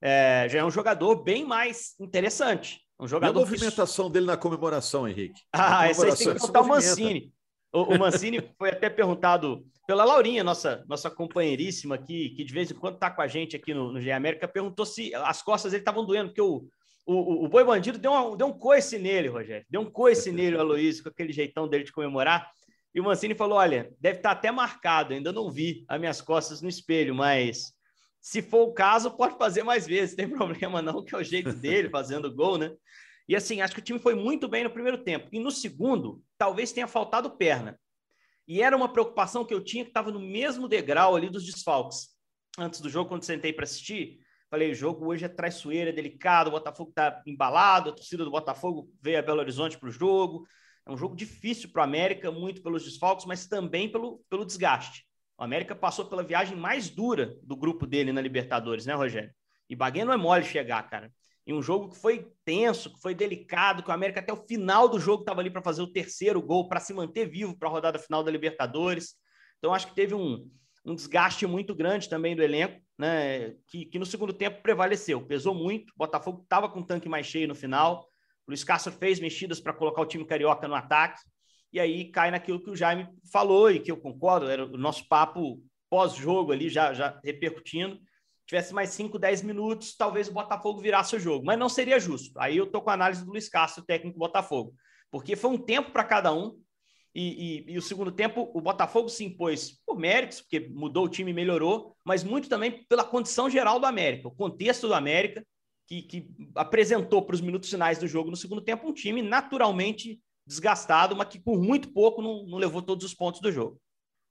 é, 0.00 0.48
já 0.50 0.58
é 0.58 0.64
um 0.64 0.70
jogador 0.70 1.22
bem 1.22 1.44
mais 1.44 1.94
interessante. 2.00 2.80
Um 2.98 3.06
jogador 3.06 3.40
e 3.40 3.42
a 3.42 3.46
movimentação 3.46 4.06
que... 4.06 4.12
dele 4.14 4.26
na 4.26 4.36
comemoração, 4.36 5.08
Henrique? 5.08 5.40
Ah, 5.52 5.88
essa 5.88 6.06
aí 6.06 6.16
tem 6.16 6.34
que 6.34 6.40
contar 6.40 6.60
o 6.60 6.68
Mancini. 6.68 7.32
O, 7.72 7.94
o 7.94 7.98
Mancini 7.98 8.42
foi 8.58 8.70
até 8.70 8.90
perguntado 8.90 9.64
pela 9.86 10.04
Laurinha, 10.04 10.44
nossa, 10.44 10.84
nossa 10.88 11.10
companheiríssima 11.10 11.94
aqui, 11.94 12.30
que 12.30 12.44
de 12.44 12.52
vez 12.52 12.70
em 12.70 12.74
quando 12.74 12.94
está 12.94 13.10
com 13.10 13.22
a 13.22 13.28
gente 13.28 13.56
aqui 13.56 13.72
no, 13.72 13.92
no 13.92 14.00
G 14.00 14.10
América, 14.10 14.46
perguntou 14.46 14.84
se 14.84 15.14
as 15.14 15.40
costas 15.40 15.72
dele 15.72 15.82
estavam 15.82 16.04
doendo, 16.04 16.28
porque 16.28 16.42
o, 16.42 16.68
o, 17.06 17.44
o 17.44 17.48
Boi 17.48 17.64
Bandido 17.64 17.98
deu, 17.98 18.12
uma, 18.12 18.36
deu 18.36 18.46
um 18.48 18.52
coice 18.52 18.98
nele, 18.98 19.28
Rogério. 19.28 19.66
Deu 19.70 19.80
um 19.80 19.90
coice 19.90 20.30
nele, 20.30 20.56
o 20.56 20.60
Aloysio, 20.60 21.04
com 21.04 21.08
aquele 21.08 21.32
jeitão 21.32 21.68
dele 21.68 21.84
de 21.84 21.92
comemorar. 21.92 22.50
E 22.94 23.00
o 23.00 23.04
Mancini 23.04 23.34
falou: 23.34 23.58
olha, 23.58 23.92
deve 24.00 24.18
estar 24.18 24.32
até 24.32 24.50
marcado, 24.50 25.14
ainda 25.14 25.32
não 25.32 25.50
vi 25.50 25.84
as 25.88 25.98
minhas 25.98 26.20
costas 26.20 26.60
no 26.60 26.68
espelho, 26.68 27.14
mas 27.14 27.72
se 28.20 28.40
for 28.40 28.68
o 28.68 28.72
caso, 28.72 29.10
pode 29.10 29.36
fazer 29.36 29.62
mais 29.62 29.86
vezes, 29.86 30.14
tem 30.14 30.28
problema 30.30 30.80
não, 30.80 31.04
que 31.04 31.14
é 31.14 31.18
o 31.18 31.24
jeito 31.24 31.52
dele 31.52 31.90
fazendo 31.90 32.32
gol, 32.32 32.58
né? 32.58 32.70
E 33.28 33.36
assim, 33.36 33.60
acho 33.60 33.74
que 33.74 33.80
o 33.80 33.84
time 33.84 33.98
foi 33.98 34.14
muito 34.14 34.48
bem 34.48 34.64
no 34.64 34.70
primeiro 34.70 34.98
tempo. 34.98 35.28
E 35.32 35.38
no 35.38 35.50
segundo, 35.50 36.22
talvez 36.36 36.72
tenha 36.72 36.86
faltado 36.86 37.30
perna. 37.30 37.78
E 38.46 38.60
era 38.60 38.76
uma 38.76 38.92
preocupação 38.92 39.44
que 39.44 39.54
eu 39.54 39.62
tinha 39.62 39.84
que 39.84 39.90
estava 39.90 40.10
no 40.10 40.20
mesmo 40.20 40.68
degrau 40.68 41.16
ali 41.16 41.30
dos 41.30 41.44
desfalques. 41.44 42.08
Antes 42.58 42.80
do 42.80 42.90
jogo, 42.90 43.08
quando 43.08 43.24
sentei 43.24 43.52
para 43.52 43.64
assistir, 43.64 44.18
falei: 44.50 44.72
o 44.72 44.74
jogo 44.74 45.06
hoje 45.06 45.24
é 45.24 45.28
traiçoeiro, 45.28 45.90
é 45.90 45.92
delicado, 45.92 46.48
o 46.48 46.50
Botafogo 46.50 46.90
está 46.90 47.22
embalado, 47.26 47.90
a 47.90 47.94
torcida 47.94 48.24
do 48.24 48.30
Botafogo 48.30 48.90
veio 49.00 49.18
a 49.18 49.22
Belo 49.22 49.40
Horizonte 49.40 49.78
para 49.78 49.88
o 49.88 49.92
jogo. 49.92 50.46
É 50.86 50.90
um 50.90 50.96
jogo 50.96 51.14
difícil 51.14 51.70
para 51.70 51.80
o 51.80 51.84
América, 51.84 52.30
muito 52.30 52.62
pelos 52.62 52.84
desfalques, 52.84 53.26
mas 53.26 53.46
também 53.46 53.90
pelo, 53.90 54.24
pelo 54.28 54.44
desgaste. 54.44 55.04
O 55.38 55.44
América 55.44 55.74
passou 55.74 56.06
pela 56.06 56.22
viagem 56.22 56.56
mais 56.56 56.90
dura 56.90 57.36
do 57.42 57.56
grupo 57.56 57.86
dele 57.86 58.12
na 58.12 58.20
Libertadores, 58.20 58.86
né, 58.86 58.94
Rogério? 58.94 59.32
E 59.68 59.76
Baguinha 59.76 60.04
não 60.04 60.12
é 60.12 60.16
mole 60.16 60.44
chegar, 60.44 60.82
cara. 60.88 61.10
Em 61.46 61.52
um 61.52 61.62
jogo 61.62 61.88
que 61.90 61.96
foi 61.96 62.28
tenso, 62.44 62.92
que 62.92 63.00
foi 63.00 63.14
delicado, 63.14 63.82
que 63.82 63.90
o 63.90 63.92
América 63.92 64.20
até 64.20 64.32
o 64.32 64.44
final 64.46 64.88
do 64.88 65.00
jogo 65.00 65.22
estava 65.22 65.40
ali 65.40 65.50
para 65.50 65.62
fazer 65.62 65.82
o 65.82 65.92
terceiro 65.92 66.40
gol, 66.40 66.68
para 66.68 66.78
se 66.78 66.92
manter 66.92 67.28
vivo 67.28 67.56
para 67.58 67.68
a 67.68 67.72
rodada 67.72 67.98
final 67.98 68.22
da 68.22 68.30
Libertadores. 68.30 69.14
Então, 69.58 69.74
acho 69.74 69.88
que 69.88 69.94
teve 69.94 70.14
um, 70.14 70.48
um 70.84 70.94
desgaste 70.94 71.46
muito 71.46 71.74
grande 71.74 72.08
também 72.08 72.36
do 72.36 72.42
elenco, 72.42 72.80
né? 72.98 73.54
Que, 73.66 73.86
que 73.86 73.98
no 73.98 74.06
segundo 74.06 74.32
tempo 74.32 74.62
prevaleceu, 74.62 75.24
pesou 75.26 75.54
muito. 75.54 75.90
O 75.90 75.98
Botafogo 75.98 76.42
estava 76.42 76.68
com 76.68 76.80
o 76.80 76.86
tanque 76.86 77.08
mais 77.08 77.26
cheio 77.26 77.48
no 77.48 77.54
final. 77.54 78.08
Luiz 78.46 78.64
Castro 78.64 78.92
fez 78.92 79.20
mexidas 79.20 79.60
para 79.60 79.72
colocar 79.72 80.02
o 80.02 80.06
time 80.06 80.24
carioca 80.24 80.66
no 80.68 80.74
ataque. 80.74 81.20
e 81.72 81.80
aí 81.80 82.10
cai 82.10 82.30
naquilo 82.30 82.62
que 82.62 82.70
o 82.70 82.76
Jaime 82.76 83.08
falou 83.32 83.70
e 83.70 83.80
que 83.80 83.90
eu 83.90 83.96
concordo, 83.96 84.48
era 84.48 84.64
o 84.66 84.76
nosso 84.76 85.08
papo 85.08 85.62
pós-jogo 85.88 86.52
ali, 86.52 86.68
já, 86.68 86.92
já 86.92 87.18
repercutindo. 87.24 87.98
Tivesse 88.46 88.74
mais 88.74 88.90
5, 88.90 89.18
10 89.18 89.42
minutos, 89.42 89.96
talvez 89.96 90.28
o 90.28 90.32
Botafogo 90.32 90.80
virasse 90.80 91.16
o 91.16 91.20
jogo, 91.20 91.44
mas 91.46 91.58
não 91.58 91.68
seria 91.68 91.98
justo. 91.98 92.38
Aí 92.38 92.56
eu 92.56 92.66
tô 92.66 92.82
com 92.82 92.90
a 92.90 92.94
análise 92.94 93.24
do 93.24 93.30
Luiz 93.30 93.48
Castro, 93.48 93.84
técnico 93.84 94.16
do 94.16 94.20
Botafogo, 94.20 94.74
porque 95.10 95.36
foi 95.36 95.50
um 95.50 95.58
tempo 95.58 95.90
para 95.90 96.04
cada 96.04 96.32
um, 96.34 96.58
e, 97.14 97.66
e, 97.68 97.72
e, 97.72 97.78
o 97.78 97.82
segundo 97.82 98.10
tempo, 98.10 98.50
o 98.54 98.60
Botafogo 98.60 99.08
se 99.08 99.24
impôs 99.24 99.78
por 99.86 99.98
méritos, 99.98 100.40
porque 100.40 100.60
mudou 100.70 101.04
o 101.04 101.08
time 101.08 101.32
melhorou, 101.32 101.94
mas 102.04 102.24
muito 102.24 102.48
também 102.48 102.84
pela 102.88 103.04
condição 103.04 103.50
geral 103.50 103.78
do 103.78 103.86
América, 103.86 104.28
o 104.28 104.34
contexto 104.34 104.88
do 104.88 104.94
América, 104.94 105.46
que, 105.92 106.02
que 106.02 106.50
apresentou 106.54 107.22
para 107.22 107.34
os 107.34 107.40
minutos 107.40 107.68
finais 107.68 107.98
do 107.98 108.08
jogo 108.08 108.30
no 108.30 108.36
segundo 108.36 108.62
tempo 108.62 108.88
um 108.88 108.94
time 108.94 109.20
naturalmente 109.20 110.20
desgastado, 110.46 111.14
mas 111.14 111.28
que 111.28 111.38
por 111.38 111.60
muito 111.60 111.92
pouco 111.92 112.22
não, 112.22 112.46
não 112.46 112.58
levou 112.58 112.80
todos 112.80 113.04
os 113.04 113.14
pontos 113.14 113.40
do 113.40 113.52
jogo. 113.52 113.80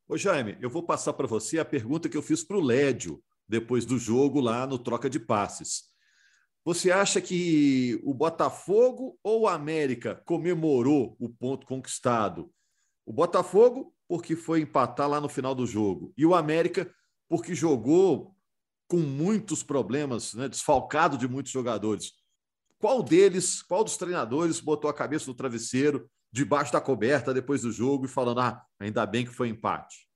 Ô 0.07 0.17
Jaime, 0.17 0.57
eu 0.59 0.69
vou 0.69 0.83
passar 0.83 1.13
para 1.13 1.27
você 1.27 1.59
a 1.59 1.65
pergunta 1.65 2.09
que 2.09 2.17
eu 2.17 2.21
fiz 2.21 2.43
para 2.43 2.57
o 2.57 2.61
Lédio 2.61 3.23
depois 3.47 3.85
do 3.85 3.97
jogo 3.97 4.41
lá 4.41 4.65
no 4.65 4.79
troca 4.79 5.09
de 5.09 5.19
passes. 5.19 5.83
Você 6.65 6.91
acha 6.91 7.21
que 7.21 7.99
o 8.03 8.13
Botafogo 8.13 9.17
ou 9.23 9.41
o 9.41 9.47
América 9.47 10.15
comemorou 10.25 11.15
o 11.19 11.29
ponto 11.29 11.65
conquistado 11.65 12.51
o 13.05 13.13
Botafogo, 13.13 13.93
porque 14.07 14.35
foi 14.35 14.61
empatar 14.61 15.09
lá 15.09 15.19
no 15.19 15.27
final 15.27 15.55
do 15.55 15.65
jogo. 15.65 16.13
E 16.17 16.25
o 16.25 16.35
América, 16.35 16.93
porque 17.27 17.55
jogou 17.55 18.35
com 18.91 18.97
muitos 18.97 19.63
problemas, 19.63 20.33
né, 20.33 20.49
desfalcado 20.49 21.17
de 21.17 21.25
muitos 21.25 21.49
jogadores. 21.49 22.11
Qual 22.77 23.01
deles, 23.01 23.61
qual 23.61 23.85
dos 23.85 23.95
treinadores 23.95 24.59
botou 24.59 24.91
a 24.91 24.93
cabeça 24.93 25.27
no 25.27 25.33
travesseiro, 25.33 26.09
debaixo 26.29 26.73
da 26.73 26.81
coberta 26.81 27.33
depois 27.33 27.61
do 27.61 27.71
jogo 27.71 28.03
e 28.03 28.09
falando: 28.09 28.41
ah, 28.41 28.61
ainda 28.77 29.05
bem 29.05 29.23
que 29.23 29.31
foi 29.31 29.47
empate? 29.47 30.09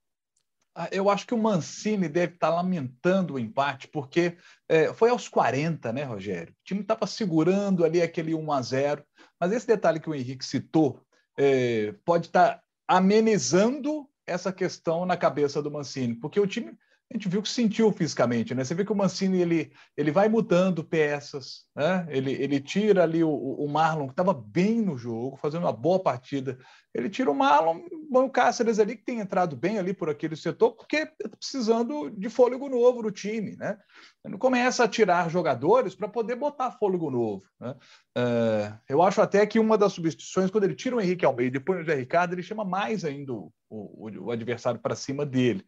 Ah, 0.74 0.90
eu 0.92 1.08
acho 1.08 1.26
que 1.26 1.32
o 1.32 1.38
Mancini 1.38 2.06
deve 2.06 2.34
estar 2.34 2.50
lamentando 2.50 3.34
o 3.34 3.38
empate, 3.38 3.88
porque 3.88 4.36
é, 4.68 4.92
foi 4.92 5.08
aos 5.08 5.26
40, 5.26 5.90
né, 5.90 6.02
Rogério? 6.02 6.52
O 6.52 6.64
time 6.66 6.82
estava 6.82 7.06
segurando 7.06 7.82
ali 7.82 8.02
aquele 8.02 8.34
1 8.34 8.52
a 8.52 8.60
0 8.60 9.04
mas 9.40 9.52
esse 9.52 9.66
detalhe 9.66 10.00
que 10.00 10.10
o 10.10 10.14
Henrique 10.14 10.44
citou 10.44 11.00
é, 11.38 11.94
pode 12.04 12.26
estar 12.26 12.62
amenizando 12.86 14.06
essa 14.26 14.52
questão 14.52 15.06
na 15.06 15.16
cabeça 15.16 15.62
do 15.62 15.70
Mancini, 15.70 16.14
porque 16.14 16.38
o 16.38 16.46
time 16.46 16.76
a 17.08 17.16
gente 17.16 17.28
viu 17.28 17.40
que 17.40 17.48
sentiu 17.48 17.92
fisicamente, 17.92 18.52
né? 18.52 18.64
Você 18.64 18.74
vê 18.74 18.84
que 18.84 18.92
o 18.92 18.96
Mancini 18.96 19.40
ele, 19.40 19.72
ele 19.96 20.10
vai 20.10 20.28
mudando 20.28 20.82
peças, 20.82 21.64
né? 21.74 22.04
Ele, 22.10 22.32
ele 22.32 22.60
tira 22.60 23.04
ali 23.04 23.22
o, 23.22 23.30
o 23.30 23.68
Marlon, 23.68 24.06
que 24.06 24.12
estava 24.12 24.34
bem 24.34 24.82
no 24.82 24.98
jogo, 24.98 25.36
fazendo 25.36 25.62
uma 25.62 25.72
boa 25.72 26.00
partida. 26.02 26.58
Ele 26.92 27.08
tira 27.08 27.30
o 27.30 27.34
Marlon, 27.34 27.80
o 28.10 28.30
Cáceres 28.30 28.80
ali, 28.80 28.96
que 28.96 29.04
tem 29.04 29.20
entrado 29.20 29.54
bem 29.54 29.78
ali 29.78 29.94
por 29.94 30.10
aquele 30.10 30.34
setor, 30.34 30.72
porque 30.72 30.96
está 30.96 31.28
precisando 31.28 32.10
de 32.10 32.28
fôlego 32.28 32.68
novo 32.68 33.02
no 33.02 33.12
time, 33.12 33.54
né? 33.56 33.78
Ele 34.24 34.36
começa 34.36 34.82
a 34.82 34.88
tirar 34.88 35.30
jogadores 35.30 35.94
para 35.94 36.08
poder 36.08 36.34
botar 36.34 36.72
fôlego 36.72 37.08
novo. 37.08 37.44
Né? 37.60 37.70
Uh, 38.18 38.78
eu 38.88 39.00
acho 39.00 39.22
até 39.22 39.46
que 39.46 39.60
uma 39.60 39.78
das 39.78 39.92
substituições, 39.92 40.50
quando 40.50 40.64
ele 40.64 40.74
tira 40.74 40.96
o 40.96 41.00
Henrique 41.00 41.24
Almeida 41.24 41.56
e 41.56 41.60
põe 41.60 41.80
o 41.80 41.84
Zé 41.84 41.94
Ricardo, 41.94 42.32
ele 42.32 42.42
chama 42.42 42.64
mais 42.64 43.04
ainda 43.04 43.32
o, 43.32 43.52
o, 43.70 44.10
o 44.24 44.30
adversário 44.32 44.80
para 44.80 44.96
cima 44.96 45.24
dele. 45.24 45.64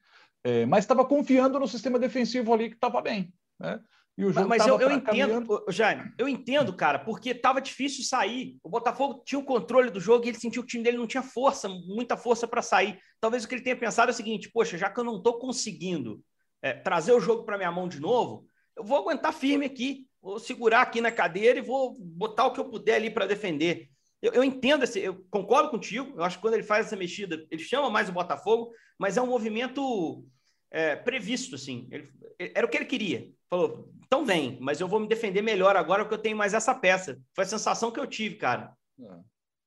É, 0.49 0.64
mas 0.64 0.85
estava 0.85 1.05
confiando 1.05 1.61
no 1.61 1.69
sistema 1.69 1.99
defensivo 1.99 2.55
ali 2.55 2.71
que 2.71 2.76
estava 2.76 3.02
bem. 3.02 3.31
Né? 3.61 3.78
E 4.17 4.25
o 4.25 4.33
jogo 4.33 4.49
mas, 4.49 4.67
eu, 4.67 4.81
eu 4.81 4.90
entendo, 4.90 5.64
Jaime, 5.69 6.11
eu 6.17 6.26
entendo, 6.26 6.75
cara, 6.75 6.99
porque 6.99 7.31
estava 7.31 7.61
difícil 7.61 8.02
sair. 8.02 8.59
O 8.64 8.69
Botafogo 8.71 9.23
tinha 9.26 9.38
o 9.38 9.45
controle 9.45 9.90
do 9.90 10.00
jogo 10.00 10.25
e 10.25 10.28
ele 10.31 10.40
sentiu 10.40 10.62
que 10.62 10.67
o 10.67 10.71
time 10.71 10.83
dele 10.83 10.97
não 10.97 11.07
tinha 11.07 11.23
força, 11.23 11.69
muita 11.69 12.17
força 12.17 12.49
para 12.49 12.62
sair. 12.62 12.99
Talvez 13.21 13.45
o 13.45 13.49
que 13.49 13.55
ele 13.55 13.62
tenha 13.62 13.76
pensado 13.76 14.11
é 14.11 14.14
o 14.14 14.17
seguinte: 14.17 14.50
poxa, 14.50 14.78
já 14.78 14.88
que 14.88 14.99
eu 14.99 15.05
não 15.05 15.19
estou 15.19 15.38
conseguindo 15.38 16.21
é, 16.62 16.73
trazer 16.73 17.12
o 17.12 17.21
jogo 17.21 17.45
para 17.45 17.59
minha 17.59 17.71
mão 17.71 17.87
de 17.87 18.00
novo, 18.00 18.47
eu 18.75 18.83
vou 18.83 18.99
aguentar 18.99 19.33
firme 19.33 19.67
aqui, 19.67 20.09
vou 20.21 20.38
segurar 20.38 20.81
aqui 20.81 21.00
na 21.00 21.12
cadeira 21.12 21.59
e 21.59 21.62
vou 21.62 21.95
botar 22.00 22.47
o 22.47 22.52
que 22.52 22.59
eu 22.59 22.69
puder 22.69 22.97
ali 22.97 23.11
para 23.11 23.26
defender. 23.26 23.88
Eu, 24.21 24.33
eu, 24.33 24.43
entendo, 24.43 24.83
esse, 24.83 24.99
eu 24.99 25.25
concordo 25.31 25.71
contigo. 25.71 26.14
Eu 26.17 26.25
acho 26.25 26.38
que 26.38 26.43
quando 26.43 26.55
ele 26.55 26.64
faz 26.64 26.87
essa 26.87 26.97
mexida, 26.97 27.47
ele 27.50 27.62
chama 27.62 27.88
mais 27.88 28.09
o 28.09 28.12
Botafogo, 28.12 28.73
mas 28.99 29.17
é 29.17 29.23
um 29.23 29.28
movimento 29.28 30.25
é, 30.70 30.96
previsto, 30.96 31.54
assim. 31.54 31.88
Ele, 31.90 32.08
era 32.38 32.66
o 32.66 32.70
que 32.70 32.76
ele 32.76 32.84
queria. 32.84 33.30
Falou, 33.48 33.90
então 34.04 34.25
vem, 34.25 34.58
mas 34.60 34.80
eu 34.80 34.88
vou 34.88 35.00
me 35.00 35.08
defender 35.08 35.42
melhor 35.42 35.76
agora 35.76 36.04
porque 36.04 36.14
eu 36.14 36.22
tenho 36.22 36.37
mais 36.37 36.54
essa 36.54 36.75
peça. 36.75 37.18
Foi 37.34 37.44
a 37.44 37.48
sensação 37.48 37.90
que 37.90 38.00
eu 38.00 38.06
tive, 38.06 38.37
cara. 38.37 38.72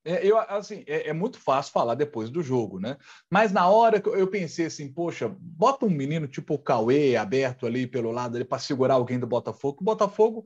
É, 0.03 0.25
eu, 0.25 0.38
assim, 0.39 0.84
é, 0.88 1.10
é, 1.10 1.13
muito 1.13 1.39
fácil 1.39 1.72
falar 1.72 1.93
depois 1.93 2.29
do 2.29 2.41
jogo, 2.41 2.79
né? 2.79 2.98
Mas 3.29 3.51
na 3.51 3.67
hora 3.67 4.01
que 4.01 4.10
eu 4.10 4.27
pensei 4.27 4.65
assim, 4.65 4.91
poxa, 4.91 5.29
bota 5.39 5.86
um 5.86 5.89
menino 5.91 6.27
tipo 6.27 6.55
o 6.55 6.60
Cauê 6.60 7.15
aberto 7.15 7.67
ali 7.67 7.86
pelo 7.86 8.12
lado 8.12 8.36
ali 8.36 8.43
para 8.43 8.58
segurar 8.58 8.96
alguém 8.96 9.20
do 9.20 9.27
Botafogo. 9.27 9.77
O 9.81 9.84
Botafogo 9.84 10.46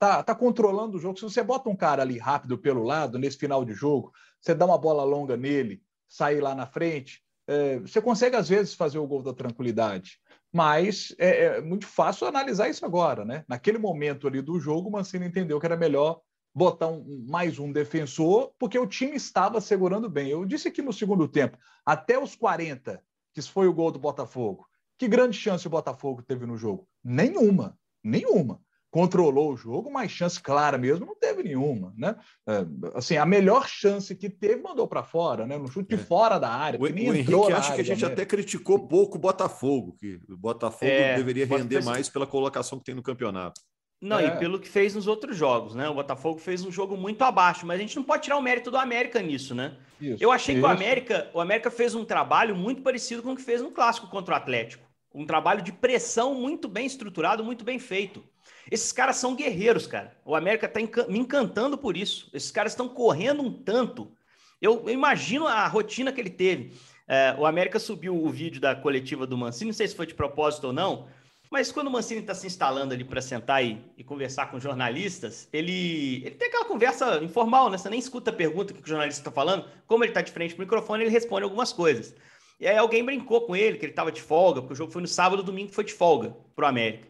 tá, 0.00 0.22
tá 0.22 0.34
controlando 0.34 0.96
o 0.96 1.00
jogo. 1.00 1.16
Se 1.16 1.22
você 1.22 1.42
bota 1.42 1.68
um 1.68 1.76
cara 1.76 2.02
ali 2.02 2.18
rápido 2.18 2.58
pelo 2.58 2.82
lado, 2.82 3.18
nesse 3.18 3.38
final 3.38 3.64
de 3.64 3.72
jogo, 3.72 4.12
você 4.40 4.52
dá 4.52 4.66
uma 4.66 4.78
bola 4.78 5.04
longa 5.04 5.36
nele, 5.36 5.80
sair 6.08 6.40
lá 6.40 6.54
na 6.54 6.66
frente, 6.66 7.22
é, 7.48 7.78
você 7.78 8.00
consegue 8.00 8.36
às 8.36 8.48
vezes 8.48 8.74
fazer 8.74 8.98
o 8.98 9.06
gol 9.06 9.22
da 9.22 9.32
tranquilidade. 9.32 10.20
Mas 10.52 11.14
é, 11.18 11.44
é, 11.44 11.60
muito 11.60 11.86
fácil 11.86 12.26
analisar 12.26 12.68
isso 12.68 12.84
agora, 12.84 13.24
né? 13.24 13.44
Naquele 13.48 13.78
momento 13.78 14.28
ali 14.28 14.40
do 14.42 14.60
jogo, 14.60 14.88
o 14.88 14.92
Mancini 14.92 15.26
entendeu 15.26 15.58
que 15.58 15.66
era 15.66 15.76
melhor 15.76 16.20
botar 16.54 16.88
um, 16.88 17.24
mais 17.28 17.58
um 17.58 17.72
defensor, 17.72 18.52
porque 18.58 18.78
o 18.78 18.86
time 18.86 19.16
estava 19.16 19.60
segurando 19.60 20.08
bem. 20.08 20.28
Eu 20.28 20.44
disse 20.44 20.68
aqui 20.68 20.82
no 20.82 20.92
segundo 20.92 21.26
tempo, 21.26 21.58
até 21.84 22.18
os 22.18 22.36
40, 22.36 23.02
que 23.34 23.42
foi 23.42 23.66
o 23.66 23.72
gol 23.72 23.90
do 23.90 23.98
Botafogo. 23.98 24.66
Que 24.98 25.08
grande 25.08 25.36
chance 25.36 25.66
o 25.66 25.70
Botafogo 25.70 26.22
teve 26.22 26.44
no 26.44 26.56
jogo? 26.56 26.88
Nenhuma, 27.04 27.78
nenhuma 28.02 28.60
controlou 28.90 29.52
o 29.52 29.56
jogo, 29.56 29.90
mas 29.90 30.10
chance 30.10 30.40
clara 30.40 30.78
mesmo 30.78 31.04
não 31.04 31.14
teve 31.14 31.42
nenhuma, 31.42 31.92
né? 31.96 32.16
É, 32.46 32.64
assim, 32.94 33.16
a 33.16 33.26
melhor 33.26 33.68
chance 33.68 34.14
que 34.14 34.30
teve 34.30 34.62
mandou 34.62 34.88
para 34.88 35.02
fora, 35.02 35.46
né? 35.46 35.58
No 35.58 35.68
chute 35.68 35.94
é. 35.94 35.98
fora 35.98 36.38
da 36.38 36.50
área. 36.50 36.80
O, 36.80 36.84
o 36.84 36.86
Henrique 36.86 37.52
acha 37.52 37.74
que 37.74 37.80
a 37.80 37.84
gente 37.84 38.04
até 38.04 38.24
criticou 38.24 38.88
pouco 38.88 39.16
o 39.16 39.20
Botafogo, 39.20 39.96
que 39.98 40.18
o 40.28 40.36
Botafogo 40.36 40.90
é, 40.90 41.16
deveria 41.16 41.46
render 41.46 41.84
mais 41.84 42.08
pela 42.08 42.26
colocação 42.26 42.78
que 42.78 42.84
tem 42.84 42.94
no 42.94 43.02
campeonato. 43.02 43.60
Não, 44.00 44.18
é. 44.18 44.26
e 44.26 44.30
pelo 44.38 44.60
que 44.60 44.68
fez 44.68 44.94
nos 44.94 45.08
outros 45.08 45.36
jogos, 45.36 45.74
né? 45.74 45.88
O 45.88 45.94
Botafogo 45.94 46.38
fez 46.38 46.64
um 46.64 46.70
jogo 46.70 46.96
muito 46.96 47.22
abaixo, 47.22 47.66
mas 47.66 47.78
a 47.78 47.82
gente 47.82 47.96
não 47.96 48.04
pode 48.04 48.22
tirar 48.22 48.36
o 48.36 48.42
mérito 48.42 48.70
do 48.70 48.76
América 48.76 49.20
nisso, 49.20 49.54
né? 49.54 49.76
Isso, 50.00 50.22
Eu 50.22 50.30
achei 50.30 50.54
isso. 50.54 50.62
que 50.62 50.68
o 50.68 50.70
América, 50.70 51.28
o 51.34 51.40
América 51.40 51.70
fez 51.70 51.94
um 51.96 52.04
trabalho 52.04 52.54
muito 52.54 52.80
parecido 52.80 53.22
com 53.22 53.32
o 53.32 53.36
que 53.36 53.42
fez 53.42 53.60
no 53.60 53.72
clássico 53.72 54.06
contra 54.06 54.34
o 54.34 54.36
Atlético. 54.36 54.86
Um 55.12 55.26
trabalho 55.26 55.62
de 55.62 55.72
pressão 55.72 56.34
muito 56.34 56.68
bem 56.68 56.86
estruturado, 56.86 57.42
muito 57.42 57.64
bem 57.64 57.78
feito. 57.78 58.22
Esses 58.70 58.92
caras 58.92 59.16
são 59.16 59.34
guerreiros, 59.34 59.86
cara. 59.86 60.16
O 60.24 60.34
América 60.34 60.66
está 60.66 61.06
me 61.08 61.18
encantando 61.18 61.76
por 61.78 61.96
isso. 61.96 62.30
Esses 62.32 62.50
caras 62.50 62.72
estão 62.72 62.88
correndo 62.88 63.42
um 63.42 63.52
tanto. 63.52 64.12
Eu, 64.60 64.82
eu, 64.86 64.90
imagino 64.90 65.46
a 65.46 65.66
rotina 65.66 66.12
que 66.12 66.20
ele 66.20 66.30
teve. 66.30 66.72
É, 67.06 67.34
o 67.38 67.46
América 67.46 67.78
subiu 67.78 68.14
o 68.14 68.28
vídeo 68.28 68.60
da 68.60 68.74
coletiva 68.74 69.26
do 69.26 69.38
Mancini, 69.38 69.70
não 69.70 69.76
sei 69.76 69.88
se 69.88 69.96
foi 69.96 70.06
de 70.06 70.14
propósito 70.14 70.66
ou 70.66 70.72
não, 70.74 71.08
mas 71.50 71.72
quando 71.72 71.86
o 71.86 71.90
Mancini 71.90 72.20
está 72.20 72.34
se 72.34 72.46
instalando 72.46 72.92
ali 72.92 73.04
para 73.04 73.22
sentar 73.22 73.64
e, 73.64 73.82
e, 73.96 74.04
conversar 74.04 74.50
com 74.50 74.60
jornalistas, 74.60 75.48
ele, 75.50 76.16
ele 76.16 76.34
tem 76.34 76.48
aquela 76.48 76.66
conversa 76.66 77.24
informal, 77.24 77.70
né? 77.70 77.78
Você 77.78 77.88
nem 77.88 77.98
escuta 77.98 78.30
a 78.30 78.34
pergunta 78.34 78.74
que 78.74 78.82
o 78.82 78.86
jornalista 78.86 79.22
está 79.22 79.30
falando. 79.30 79.64
Como 79.86 80.04
ele 80.04 80.10
está 80.10 80.20
de 80.20 80.30
frente 80.30 80.54
para 80.54 80.62
o 80.62 80.66
microfone, 80.66 81.04
ele 81.04 81.10
responde 81.10 81.44
algumas 81.44 81.72
coisas. 81.72 82.14
E 82.60 82.66
aí 82.66 82.76
alguém 82.76 83.02
brincou 83.02 83.42
com 83.42 83.56
ele, 83.56 83.78
que 83.78 83.86
ele 83.86 83.92
estava 83.92 84.12
de 84.12 84.20
folga, 84.20 84.60
porque 84.60 84.74
o 84.74 84.76
jogo 84.76 84.92
foi 84.92 85.00
no 85.00 85.08
sábado, 85.08 85.42
domingo 85.42 85.72
foi 85.72 85.84
de 85.84 85.94
folga 85.94 86.36
para 86.54 86.66
o 86.66 86.68
América. 86.68 87.08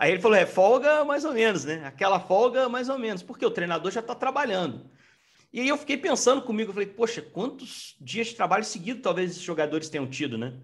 Aí 0.00 0.12
ele 0.12 0.20
falou: 0.20 0.38
é 0.38 0.46
folga 0.46 1.04
mais 1.04 1.26
ou 1.26 1.34
menos, 1.34 1.66
né? 1.66 1.84
Aquela 1.84 2.18
folga 2.18 2.70
mais 2.70 2.88
ou 2.88 2.98
menos, 2.98 3.22
porque 3.22 3.44
o 3.44 3.50
treinador 3.50 3.92
já 3.92 4.00
está 4.00 4.14
trabalhando. 4.14 4.90
E 5.52 5.60
aí 5.60 5.68
eu 5.68 5.76
fiquei 5.76 5.98
pensando 5.98 6.40
comigo, 6.40 6.70
eu 6.70 6.72
falei, 6.72 6.88
poxa, 6.88 7.20
quantos 7.20 7.96
dias 8.00 8.28
de 8.28 8.36
trabalho 8.36 8.64
seguido 8.64 9.02
talvez 9.02 9.32
esses 9.32 9.42
jogadores 9.42 9.90
tenham 9.90 10.06
tido, 10.06 10.38
né? 10.38 10.54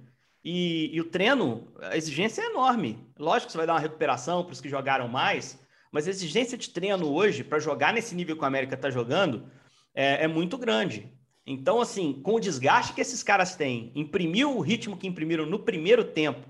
E, 0.43 0.91
e 0.95 1.01
o 1.01 1.05
treino, 1.05 1.71
a 1.83 1.97
exigência 1.97 2.41
é 2.41 2.47
enorme. 2.47 3.05
Lógico 3.19 3.47
que 3.47 3.53
você 3.53 3.59
vai 3.59 3.67
dar 3.67 3.75
uma 3.75 3.81
recuperação 3.81 4.43
para 4.43 4.53
os 4.53 4.61
que 4.61 4.71
jogaram 4.71 5.07
mais, 5.07 5.61
mas 5.93 6.07
a 6.07 6.11
exigência 6.11 6.57
de 6.57 6.71
treino 6.71 7.13
hoje, 7.13 7.45
para 7.45 7.59
jogar 7.59 7.93
nesse 7.93 8.15
nível 8.15 8.37
que 8.37 8.43
o 8.43 8.47
América 8.47 8.75
está 8.75 8.89
jogando, 8.89 9.51
é, 9.95 10.25
é 10.25 10.29
muito 10.29 10.57
grande. 10.57 11.13
Então, 11.45 11.81
assim, 11.81 12.23
com 12.23 12.37
o 12.37 12.41
desgaste 12.41 12.95
que 12.95 13.01
esses 13.01 13.23
caras 13.23 13.55
têm, 13.55 13.93
imprimir 13.95 14.49
o 14.49 14.61
ritmo 14.61 14.97
que 14.97 15.07
imprimiram 15.07 15.45
no 15.45 15.59
primeiro 15.59 16.05
tempo, 16.05 16.47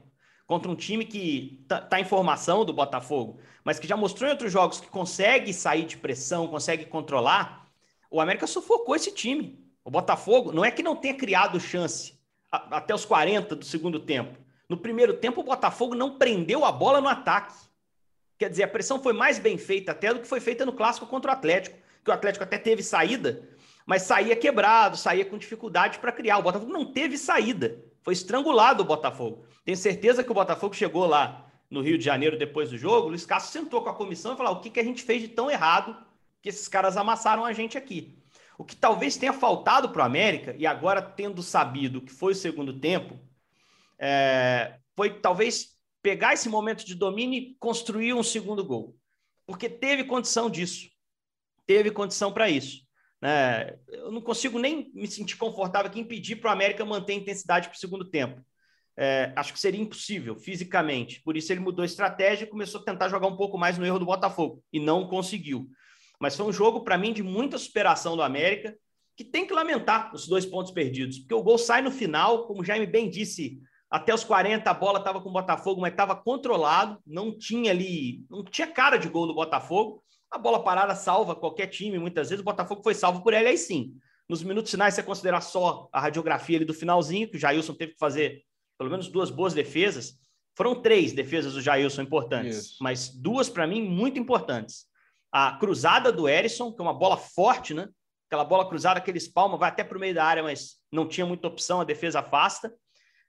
contra 0.47 0.71
um 0.71 0.77
time 0.77 1.05
que 1.05 1.65
tá, 1.67 1.81
tá, 1.81 2.01
em 2.01 2.05
formação 2.05 2.65
do 2.65 2.73
Botafogo, 2.73 3.41
mas 3.65 3.79
que 3.79 3.89
já 3.89 3.97
mostrou 3.97 4.29
em 4.29 4.33
outros 4.33 4.53
jogos 4.53 4.81
que 4.81 4.89
consegue 4.89 5.53
sair 5.53 5.85
de 5.85 5.97
pressão, 5.97 6.47
consegue 6.47 6.85
controlar, 6.85 7.69
o 8.11 8.21
América 8.21 8.47
sufocou 8.47 8.95
esse 8.95 9.13
time. 9.13 9.59
O 9.85 9.91
Botafogo 9.91 10.53
não 10.53 10.65
é 10.65 10.71
que 10.71 10.83
não 10.83 10.97
tenha 10.97 11.15
criado 11.15 11.59
chance 11.59 12.19
a, 12.51 12.79
até 12.79 12.95
os 12.95 13.05
40 13.05 13.57
do 13.57 13.65
segundo 13.65 13.99
tempo. 14.01 14.39
No 14.69 14.77
primeiro 14.77 15.15
tempo, 15.15 15.41
o 15.41 15.45
Botafogo 15.45 15.95
não 15.95 16.17
prendeu 16.17 16.65
a 16.65 16.73
bola 16.73 17.01
no 17.01 17.09
ataque. 17.09 17.55
Quer 18.39 18.51
dizer, 18.51 18.65
a 18.65 18.69
pressão 18.69 19.03
foi 19.03 19.13
mais 19.13 19.39
bem 19.39 19.57
feita 19.59 19.93
até 19.93 20.13
do 20.13 20.21
que 20.21 20.27
foi 20.27 20.41
feita 20.41 20.65
no 20.67 20.73
clássico 20.73 21.07
contra 21.07 21.31
o 21.31 21.35
Atlético, 21.35 21.79
que 22.05 22.11
o 22.11 22.15
Atlético 22.15 22.45
até 22.45 22.59
teve 22.59 22.83
saída, 22.83 23.49
mas 23.85 24.03
saía 24.03 24.37
quebrado, 24.37 24.97
saía 24.97 25.25
com 25.25 25.39
dificuldade 25.39 25.99
para 25.99 26.13
criar. 26.13 26.39
O 26.39 26.43
Botafogo 26.43 26.73
não 26.73 26.85
teve 26.85 27.17
saída, 27.17 27.83
foi 28.07 28.13
estrangulado 28.13 28.85
o 28.85 28.87
Botafogo. 28.87 29.45
Tenho 29.65 29.77
certeza 29.77 30.23
que 30.23 30.31
o 30.31 30.35
Botafogo 30.35 30.73
chegou 30.73 31.07
lá 31.07 31.51
no 31.69 31.81
Rio 31.81 31.99
de 31.99 32.05
Janeiro 32.05 32.39
depois 32.39 32.71
do 32.71 32.79
jogo. 32.79 33.07
O 33.07 33.09
Luiz 33.09 33.27
Castro 33.27 33.51
sentou 33.51 33.83
com 33.83 33.89
a 33.89 33.95
comissão 33.95 34.33
e 34.33 34.37
falou: 34.37 34.55
o 34.55 34.61
que, 34.61 34.71
que 34.71 34.79
a 34.79 34.85
gente 34.85 35.03
fez 35.03 35.23
de 35.23 35.27
tão 35.27 35.51
errado 35.51 35.97
que 36.41 36.49
esses 36.49 36.69
caras 36.69 36.97
amassaram 36.97 37.45
a 37.45 37.53
gente 37.53 37.77
aqui. 37.77 38.17
O 38.57 38.65
que 38.65 38.77
talvez 38.77 39.17
tenha 39.17 39.33
faltado 39.33 39.89
para 39.89 40.05
o 40.05 40.07
América, 40.07 40.55
e 40.57 40.69
agora 40.69 41.03
tendo 41.03 41.43
sabido 41.43 42.01
que 42.01 42.13
foi 42.13 42.31
o 42.31 42.37
segundo 42.37 42.79
tempo, 42.79 43.19
é, 43.99 44.79
foi 44.95 45.19
talvez 45.19 45.77
pegar 46.01 46.33
esse 46.33 46.49
momento 46.49 46.87
de 46.87 46.95
domínio 46.95 47.41
e 47.41 47.57
construir 47.59 48.15
um 48.15 48.23
segundo 48.23 48.65
gol. 48.65 48.97
Porque 49.45 49.69
teve 49.69 50.05
condição 50.05 50.49
disso. 50.49 50.89
Teve 51.67 51.91
condição 51.91 52.33
para 52.33 52.49
isso. 52.49 52.86
Né? 53.21 53.77
Eu 53.89 54.11
não 54.11 54.21
consigo 54.21 54.59
nem 54.59 54.91
me 54.95 55.07
sentir 55.07 55.37
confortável 55.37 55.91
aqui 55.91 56.01
em 56.01 56.05
pedir 56.05 56.37
para 56.37 56.51
o 56.51 56.53
América 56.53 56.85
manter 56.85 57.13
a 57.13 57.17
intensidade 57.17 57.69
para 57.69 57.77
o 57.77 57.79
segundo 57.79 58.05
tempo. 58.05 58.41
É, 58.99 59.33
acho 59.37 59.53
que 59.53 59.61
seria 59.61 59.81
impossível 59.81 60.37
fisicamente. 60.37 61.21
Por 61.23 61.37
isso 61.37 61.53
ele 61.53 61.61
mudou 61.61 61.83
a 61.83 61.87
estratégia 61.87 62.45
e 62.45 62.49
começou 62.49 62.81
a 62.81 62.85
tentar 62.85 63.09
jogar 63.09 63.27
um 63.27 63.37
pouco 63.37 63.59
mais 63.59 63.77
no 63.77 63.85
erro 63.85 63.99
do 63.99 64.07
Botafogo. 64.07 64.63
E 64.73 64.81
não 64.81 65.07
conseguiu. 65.07 65.69
Mas 66.19 66.37
foi 66.37 66.47
um 66.47 66.53
jogo, 66.53 66.83
para 66.83 66.97
mim, 66.97 67.13
de 67.13 67.23
muita 67.23 67.59
superação 67.59 68.17
do 68.17 68.23
América, 68.23 68.75
que 69.17 69.25
tem 69.25 69.47
que 69.47 69.53
lamentar 69.53 70.15
os 70.15 70.27
dois 70.27 70.47
pontos 70.47 70.73
perdidos. 70.73 71.19
Porque 71.19 71.35
o 71.35 71.43
gol 71.43 71.59
sai 71.59 71.83
no 71.83 71.91
final, 71.91 72.47
como 72.47 72.63
o 72.63 72.65
Jaime 72.65 72.87
bem 72.87 73.11
disse, 73.11 73.61
até 73.91 74.15
os 74.15 74.25
40 74.25 74.69
a 74.69 74.75
bola 74.75 74.99
estava 74.99 75.21
com 75.21 75.29
o 75.29 75.33
Botafogo, 75.33 75.81
mas 75.81 75.93
estava 75.93 76.17
controlado, 76.17 76.99
não 77.07 77.37
tinha 77.37 77.71
ali, 77.71 78.25
não 78.29 78.43
tinha 78.45 78.67
cara 78.67 78.97
de 78.97 79.09
gol 79.09 79.27
do 79.27 79.35
Botafogo. 79.35 80.03
A 80.31 80.39
bola 80.39 80.63
parada 80.63 80.95
salva 80.95 81.35
qualquer 81.35 81.67
time, 81.69 81.99
muitas 81.99 82.31
vezes 82.31 82.43
o 82.43 82.45
Botafogo 82.45 82.83
foi 82.83 82.95
salvo 82.95 83.23
por 83.23 83.33
ele 83.33 83.49
aí 83.49 83.59
sim. 83.59 83.95
Nos 84.29 84.43
minutos 84.43 84.71
finais, 84.71 84.95
você 84.95 85.03
considerar 85.03 85.41
só 85.41 85.89
a 85.93 86.01
radiografia 86.01 86.59
ali 86.59 86.65
do 86.65 86.75
finalzinho, 86.75 87.29
que 87.31 87.37
o 87.37 87.41
Jailson 87.41 87.75
teve 87.75 87.93
que 87.93 87.99
fazer 87.99 88.43
pelo 88.77 88.91
menos 88.91 89.09
duas 89.09 89.31
boas 89.31 89.55
defesas. 89.55 90.19
Foram 90.57 90.81
três 90.81 91.13
defesas 91.13 91.53
do 91.53 91.61
Jailson 91.61 92.03
importantes, 92.03 92.57
Isso. 92.57 92.77
mas 92.81 93.09
duas 93.09 93.49
para 93.49 93.67
mim 93.67 93.83
muito 93.83 94.19
importantes. 94.19 94.87
A 95.31 95.53
cruzada 95.59 96.11
do 96.11 96.29
Erisson, 96.29 96.73
que 96.73 96.81
é 96.81 96.83
uma 96.83 96.95
bola 96.95 97.17
forte, 97.17 97.75
né? 97.75 97.89
Aquela 98.29 98.45
bola 98.45 98.69
cruzada, 98.69 98.99
aquele 98.99 99.19
espalma, 99.19 99.57
vai 99.57 99.69
até 99.69 99.85
para 99.85 99.97
o 99.97 100.01
meio 100.01 100.15
da 100.15 100.25
área, 100.25 100.43
mas 100.43 100.77
não 100.91 101.07
tinha 101.07 101.27
muita 101.27 101.47
opção, 101.47 101.81
a 101.81 101.85
defesa 101.85 102.21
afasta. 102.21 102.75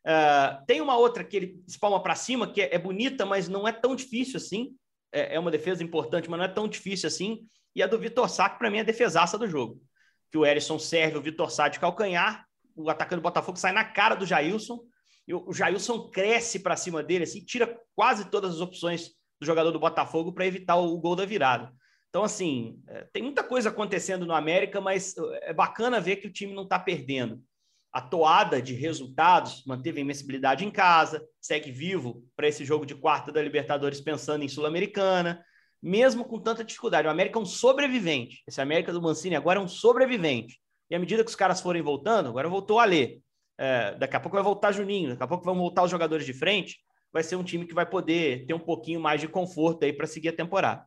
Uh, 0.08 0.66
tem 0.66 0.80
uma 0.80 0.98
outra 0.98 1.24
que 1.24 1.36
ele 1.36 1.64
espalma 1.68 2.02
para 2.02 2.16
cima, 2.16 2.52
que 2.52 2.62
é, 2.62 2.76
é, 2.76 2.80
bonita, 2.80 3.26
mas 3.26 3.50
não 3.50 3.68
é 3.68 3.74
tão 3.74 3.96
difícil 3.96 4.38
assim. 4.38 4.74
É, 5.12 5.36
é, 5.36 5.40
uma 5.40 5.52
defesa 5.52 5.84
importante, 5.84 6.30
mas 6.30 6.38
não 6.38 6.46
é 6.46 6.50
tão 6.50 6.68
difícil 6.68 7.08
assim. 7.08 7.48
E 7.76 7.82
a 7.82 7.88
do 7.88 8.00
Vitor 8.00 8.30
Sá, 8.30 8.50
que 8.50 8.60
para 8.60 8.70
mim 8.70 8.78
é 8.78 8.82
a 8.82 8.86
defesaça 8.86 9.38
do 9.38 9.48
jogo. 9.48 9.82
Que 10.32 10.38
o 10.38 10.46
Erisson 10.46 10.78
serve 10.78 11.18
o 11.18 11.22
Vitor 11.22 11.50
Sá 11.50 11.68
de 11.68 11.80
calcanhar, 11.80 12.46
o 12.76 12.90
atacante 12.90 13.20
do 13.20 13.24
Botafogo 13.24 13.58
sai 13.58 13.72
na 13.72 13.84
cara 13.84 14.16
do 14.16 14.26
Jailson, 14.26 14.80
e 15.28 15.34
o, 15.34 15.52
Jailson 15.52 16.10
cresce 16.10 16.60
para 16.60 16.78
cima 16.78 17.04
dele, 17.04 17.24
assim, 17.24 17.44
tira 17.44 17.78
quase 17.96 18.30
todas 18.30 18.56
as 18.56 18.62
opções 18.62 19.10
do 19.40 19.46
jogador 19.46 19.72
do 19.72 19.80
Botafogo 19.80 20.32
para 20.34 20.46
evitar 20.46 20.76
o, 20.76 20.98
gol 20.98 21.16
da 21.16 21.26
virada. 21.26 21.72
Então, 22.10 22.24
assim, 22.24 22.82
é, 22.88 23.08
tem 23.12 23.24
muita 23.24 23.44
coisa 23.44 23.70
acontecendo 23.70 24.26
no 24.26 24.34
América, 24.34 24.80
mas 24.80 25.16
é 25.42 25.54
bacana 25.54 26.00
ver 26.00 26.18
que 26.18 26.28
o 26.28 26.32
time 26.32 26.54
não 26.54 26.64
está 26.64 26.80
perdendo 26.80 27.42
a 27.92 28.02
toada 28.02 28.62
de 28.62 28.74
resultados, 28.74 29.64
manteve 29.66 30.00
a 30.00 30.04
invencibilidade 30.04 30.66
em 30.66 30.72
casa, 30.72 31.26
segue 31.40 31.72
vivo 31.72 32.24
para 32.36 32.48
esse 32.48 32.64
jogo 32.66 32.86
de 32.86 32.96
quarta 32.96 33.32
da 33.32 33.42
Libertadores 33.42 34.02
pensando 34.02 34.44
em 34.44 34.48
Sul-Americana, 34.48 35.44
mesmo 35.82 36.26
com 36.26 36.40
tanta 36.40 36.64
dificuldade. 36.64 37.08
O 37.08 37.12
América 37.12 37.40
é 37.40 37.42
um 37.42 37.46
sobrevivente. 37.46 38.44
Esse 38.48 38.62
América 38.62 38.92
do 38.92 39.02
Mancini 39.02 39.36
agora 39.36 39.60
é 39.60 39.62
um 39.62 39.68
sobrevivente. 39.68 40.60
E 40.90 40.96
à 40.96 41.00
medida 41.00 41.24
que 41.24 41.30
os 41.30 41.36
caras 41.36 41.62
forem 41.62 41.82
voltando, 41.82 42.30
agora 42.30 42.50
voltou 42.50 42.80
a 42.80 42.86
ler. 42.86 43.22
É, 43.58 43.96
daqui 43.96 44.16
a 44.16 44.20
pouco 44.20 44.36
vai 44.36 44.44
voltar 44.44 44.72
Juninho, 44.72 45.10
daqui 45.10 45.24
a 45.24 45.28
pouco 45.28 45.44
vão 45.44 45.56
voltar 45.56 45.84
os 45.84 45.92
jogadores 45.92 46.26
de 46.26 46.34
frente. 46.34 46.80
Vai 47.12 47.24
ser 47.24 47.36
um 47.36 47.44
time 47.44 47.66
que 47.66 47.74
vai 47.74 47.86
poder 47.86 48.46
ter 48.46 48.54
um 48.54 48.60
pouquinho 48.60 49.00
mais 49.00 49.22
de 49.22 49.28
conforto 49.28 49.84
aí 49.84 49.94
para 49.94 50.06
seguir 50.08 50.30
a 50.30 50.34
temporada. 50.34 50.86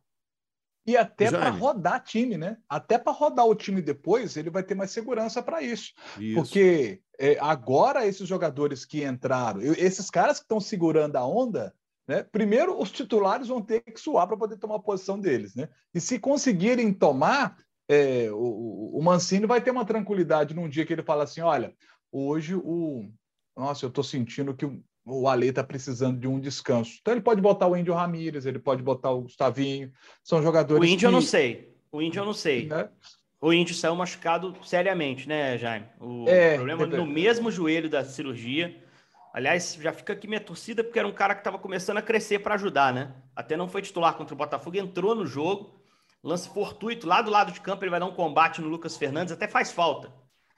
E 0.85 0.97
até 0.97 1.29
para 1.29 1.49
rodar 1.49 2.03
time, 2.03 2.37
né? 2.37 2.57
Até 2.67 2.97
para 2.97 3.13
rodar 3.13 3.45
o 3.45 3.55
time 3.55 3.81
depois, 3.81 4.35
ele 4.35 4.49
vai 4.49 4.63
ter 4.63 4.73
mais 4.73 4.91
segurança 4.91 5.41
para 5.41 5.61
isso. 5.61 5.93
isso. 6.19 6.35
Porque 6.35 7.01
é, 7.19 7.37
agora 7.39 8.05
esses 8.07 8.27
jogadores 8.27 8.83
que 8.83 9.03
entraram, 9.03 9.61
esses 9.61 10.09
caras 10.09 10.39
que 10.39 10.45
estão 10.45 10.59
segurando 10.59 11.15
a 11.17 11.25
onda, 11.25 11.73
né? 12.07 12.23
Primeiro, 12.23 12.79
os 12.79 12.91
titulares 12.91 13.47
vão 13.47 13.61
ter 13.61 13.81
que 13.81 13.99
suar 13.99 14.27
para 14.27 14.37
poder 14.37 14.57
tomar 14.57 14.75
a 14.77 14.81
posição 14.81 15.19
deles, 15.19 15.55
né? 15.55 15.69
E 15.93 16.01
se 16.01 16.17
conseguirem 16.17 16.91
tomar, 16.91 17.55
é, 17.87 18.31
o, 18.31 18.97
o 18.97 19.01
Mancini 19.03 19.45
vai 19.45 19.61
ter 19.61 19.71
uma 19.71 19.85
tranquilidade 19.85 20.55
num 20.55 20.67
dia 20.67 20.85
que 20.85 20.91
ele 20.91 21.03
fala 21.03 21.23
assim: 21.23 21.41
olha, 21.41 21.75
hoje 22.11 22.55
o. 22.55 23.07
Nossa, 23.55 23.85
eu 23.85 23.89
estou 23.89 24.03
sentindo 24.03 24.55
que 24.55 24.65
o 24.65 24.83
Ale 25.27 25.47
está 25.47 25.63
precisando 25.63 26.19
de 26.19 26.27
um 26.27 26.39
descanso. 26.39 26.97
Então 27.01 27.13
ele 27.13 27.21
pode 27.21 27.41
botar 27.41 27.67
o 27.67 27.75
Índio 27.75 27.93
Ramírez, 27.93 28.45
ele 28.45 28.59
pode 28.59 28.83
botar 28.83 29.11
o 29.11 29.21
Gustavinho. 29.21 29.91
São 30.23 30.41
jogadores. 30.41 30.81
O 30.81 30.85
Índio 30.85 30.99
que... 30.99 31.05
eu 31.05 31.11
não 31.11 31.21
sei. 31.21 31.75
O 31.91 32.01
Índio 32.01 32.21
eu 32.21 32.25
não 32.25 32.33
sei. 32.33 32.67
Né? 32.67 32.87
O 33.41 33.51
Índio 33.51 33.73
saiu 33.73 33.95
machucado 33.95 34.55
seriamente, 34.63 35.27
né, 35.27 35.57
Jaime? 35.57 35.87
O 35.99 36.25
é, 36.27 36.55
problema 36.55 36.85
no 36.85 37.07
mesmo 37.07 37.49
joelho 37.49 37.89
da 37.89 38.05
cirurgia. 38.05 38.83
Aliás, 39.33 39.77
já 39.81 39.91
fica 39.91 40.13
aqui 40.13 40.27
minha 40.27 40.39
torcida, 40.39 40.83
porque 40.83 40.99
era 40.99 41.07
um 41.07 41.13
cara 41.13 41.33
que 41.33 41.39
estava 41.39 41.57
começando 41.57 41.97
a 41.97 42.01
crescer 42.01 42.39
para 42.39 42.55
ajudar, 42.55 42.93
né? 42.93 43.15
Até 43.35 43.57
não 43.57 43.67
foi 43.67 43.81
titular 43.81 44.13
contra 44.13 44.35
o 44.35 44.37
Botafogo, 44.37 44.77
entrou 44.77 45.15
no 45.15 45.25
jogo, 45.25 45.81
lance 46.23 46.49
fortuito, 46.49 47.07
lá 47.07 47.21
do 47.21 47.31
lado 47.31 47.51
de 47.51 47.61
campo, 47.61 47.83
ele 47.83 47.89
vai 47.89 47.99
dar 47.99 48.05
um 48.05 48.13
combate 48.13 48.61
no 48.61 48.67
Lucas 48.67 48.97
Fernandes, 48.97 49.31
até 49.31 49.47
faz 49.47 49.71
falta. 49.71 50.13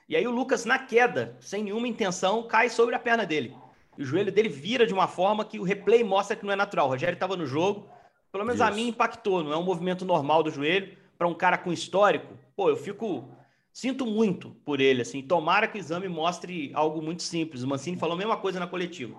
E 0.09 0.15
aí 0.15 0.27
o 0.27 0.31
Lucas, 0.31 0.65
na 0.65 0.77
queda, 0.79 1.37
sem 1.39 1.63
nenhuma 1.63 1.87
intenção, 1.87 2.43
cai 2.47 2.67
sobre 2.67 2.95
a 2.95 2.99
perna 2.99 3.25
dele. 3.25 3.55
E 3.97 4.03
o 4.03 4.05
joelho 4.05 4.31
dele 4.31 4.49
vira 4.49 4.85
de 4.85 4.93
uma 4.93 5.07
forma 5.07 5.45
que 5.45 5.59
o 5.59 5.63
replay 5.63 6.03
mostra 6.03 6.35
que 6.35 6.45
não 6.45 6.53
é 6.53 6.55
natural. 6.55 6.87
O 6.87 6.89
Rogério 6.89 7.13
estava 7.13 7.35
no 7.35 7.45
jogo, 7.45 7.87
pelo 8.31 8.43
menos 8.43 8.59
Isso. 8.59 8.69
a 8.69 8.71
mim 8.71 8.87
impactou, 8.87 9.43
não 9.43 9.53
é 9.53 9.57
um 9.57 9.63
movimento 9.63 10.05
normal 10.05 10.41
do 10.43 10.49
joelho 10.49 10.97
para 11.17 11.27
um 11.27 11.33
cara 11.33 11.57
com 11.57 11.71
histórico. 11.71 12.37
Pô, 12.55 12.69
eu 12.69 12.75
fico 12.75 13.29
sinto 13.71 14.05
muito 14.05 14.51
por 14.65 14.79
ele 14.79 15.01
assim. 15.01 15.21
Tomara 15.21 15.67
que 15.67 15.77
o 15.77 15.79
exame 15.79 16.07
mostre 16.07 16.71
algo 16.73 17.01
muito 17.01 17.23
simples. 17.23 17.63
O 17.63 17.67
Mancini 17.67 17.97
falou 17.97 18.15
a 18.15 18.17
mesma 18.17 18.37
coisa 18.37 18.59
na 18.59 18.67
coletiva, 18.67 19.17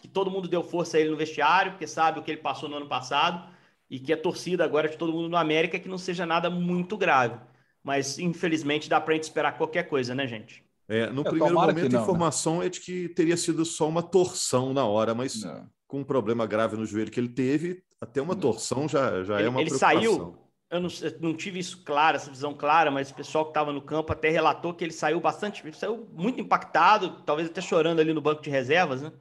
que 0.00 0.08
todo 0.08 0.30
mundo 0.30 0.48
deu 0.48 0.62
força 0.62 0.96
a 0.96 1.00
ele 1.00 1.10
no 1.10 1.16
vestiário, 1.16 1.72
porque 1.72 1.86
sabe 1.86 2.18
o 2.18 2.22
que 2.22 2.30
ele 2.30 2.40
passou 2.40 2.68
no 2.68 2.76
ano 2.76 2.88
passado 2.88 3.48
e 3.90 3.98
que 3.98 4.12
a 4.12 4.16
torcida 4.16 4.64
agora 4.64 4.88
de 4.88 4.96
todo 4.96 5.12
mundo 5.12 5.28
no 5.28 5.36
América 5.36 5.76
é 5.76 5.80
que 5.80 5.88
não 5.88 5.98
seja 5.98 6.24
nada 6.24 6.48
muito 6.48 6.96
grave. 6.96 7.38
Mas 7.82 8.18
infelizmente 8.18 8.88
dá 8.88 9.00
para 9.00 9.14
gente 9.14 9.24
esperar 9.24 9.56
qualquer 9.56 9.84
coisa, 9.88 10.14
né, 10.14 10.26
gente? 10.26 10.64
É, 10.90 11.08
no 11.08 11.20
é, 11.20 11.24
primeiro 11.24 11.54
momento, 11.54 11.92
não, 11.92 11.98
a 11.98 12.00
né? 12.00 12.02
informação 12.02 12.58
né? 12.58 12.66
é 12.66 12.68
de 12.68 12.80
que 12.80 13.08
teria 13.10 13.36
sido 13.36 13.64
só 13.64 13.88
uma 13.88 14.02
torção 14.02 14.74
na 14.74 14.84
hora, 14.84 15.14
mas 15.14 15.44
não. 15.44 15.70
com 15.86 16.00
um 16.00 16.04
problema 16.04 16.44
grave 16.46 16.76
no 16.76 16.84
joelho 16.84 17.12
que 17.12 17.20
ele 17.20 17.28
teve, 17.28 17.84
até 18.00 18.20
uma 18.20 18.34
torção 18.34 18.88
já, 18.88 19.22
já 19.22 19.38
ele, 19.38 19.46
é 19.46 19.50
uma 19.50 19.60
ele 19.60 19.70
saiu, 19.70 20.36
eu 20.68 20.80
não, 20.80 20.88
eu 21.00 21.20
não, 21.20 21.32
tive 21.32 21.60
isso 21.60 21.84
claro, 21.84 22.16
essa 22.16 22.28
visão 22.28 22.52
clara, 22.52 22.90
mas 22.90 23.12
o 23.12 23.14
pessoal 23.14 23.44
que 23.44 23.50
estava 23.50 23.72
no 23.72 23.80
campo 23.80 24.12
até 24.12 24.30
relatou 24.30 24.74
que 24.74 24.82
ele 24.82 24.92
saiu 24.92 25.20
bastante, 25.20 25.64
ele 25.64 25.76
saiu 25.76 26.08
muito 26.12 26.40
impactado, 26.40 27.22
talvez 27.24 27.48
até 27.48 27.60
chorando 27.60 28.00
ali 28.00 28.12
no 28.12 28.20
banco 28.20 28.42
de 28.42 28.50
reservas, 28.50 29.00
né? 29.00 29.12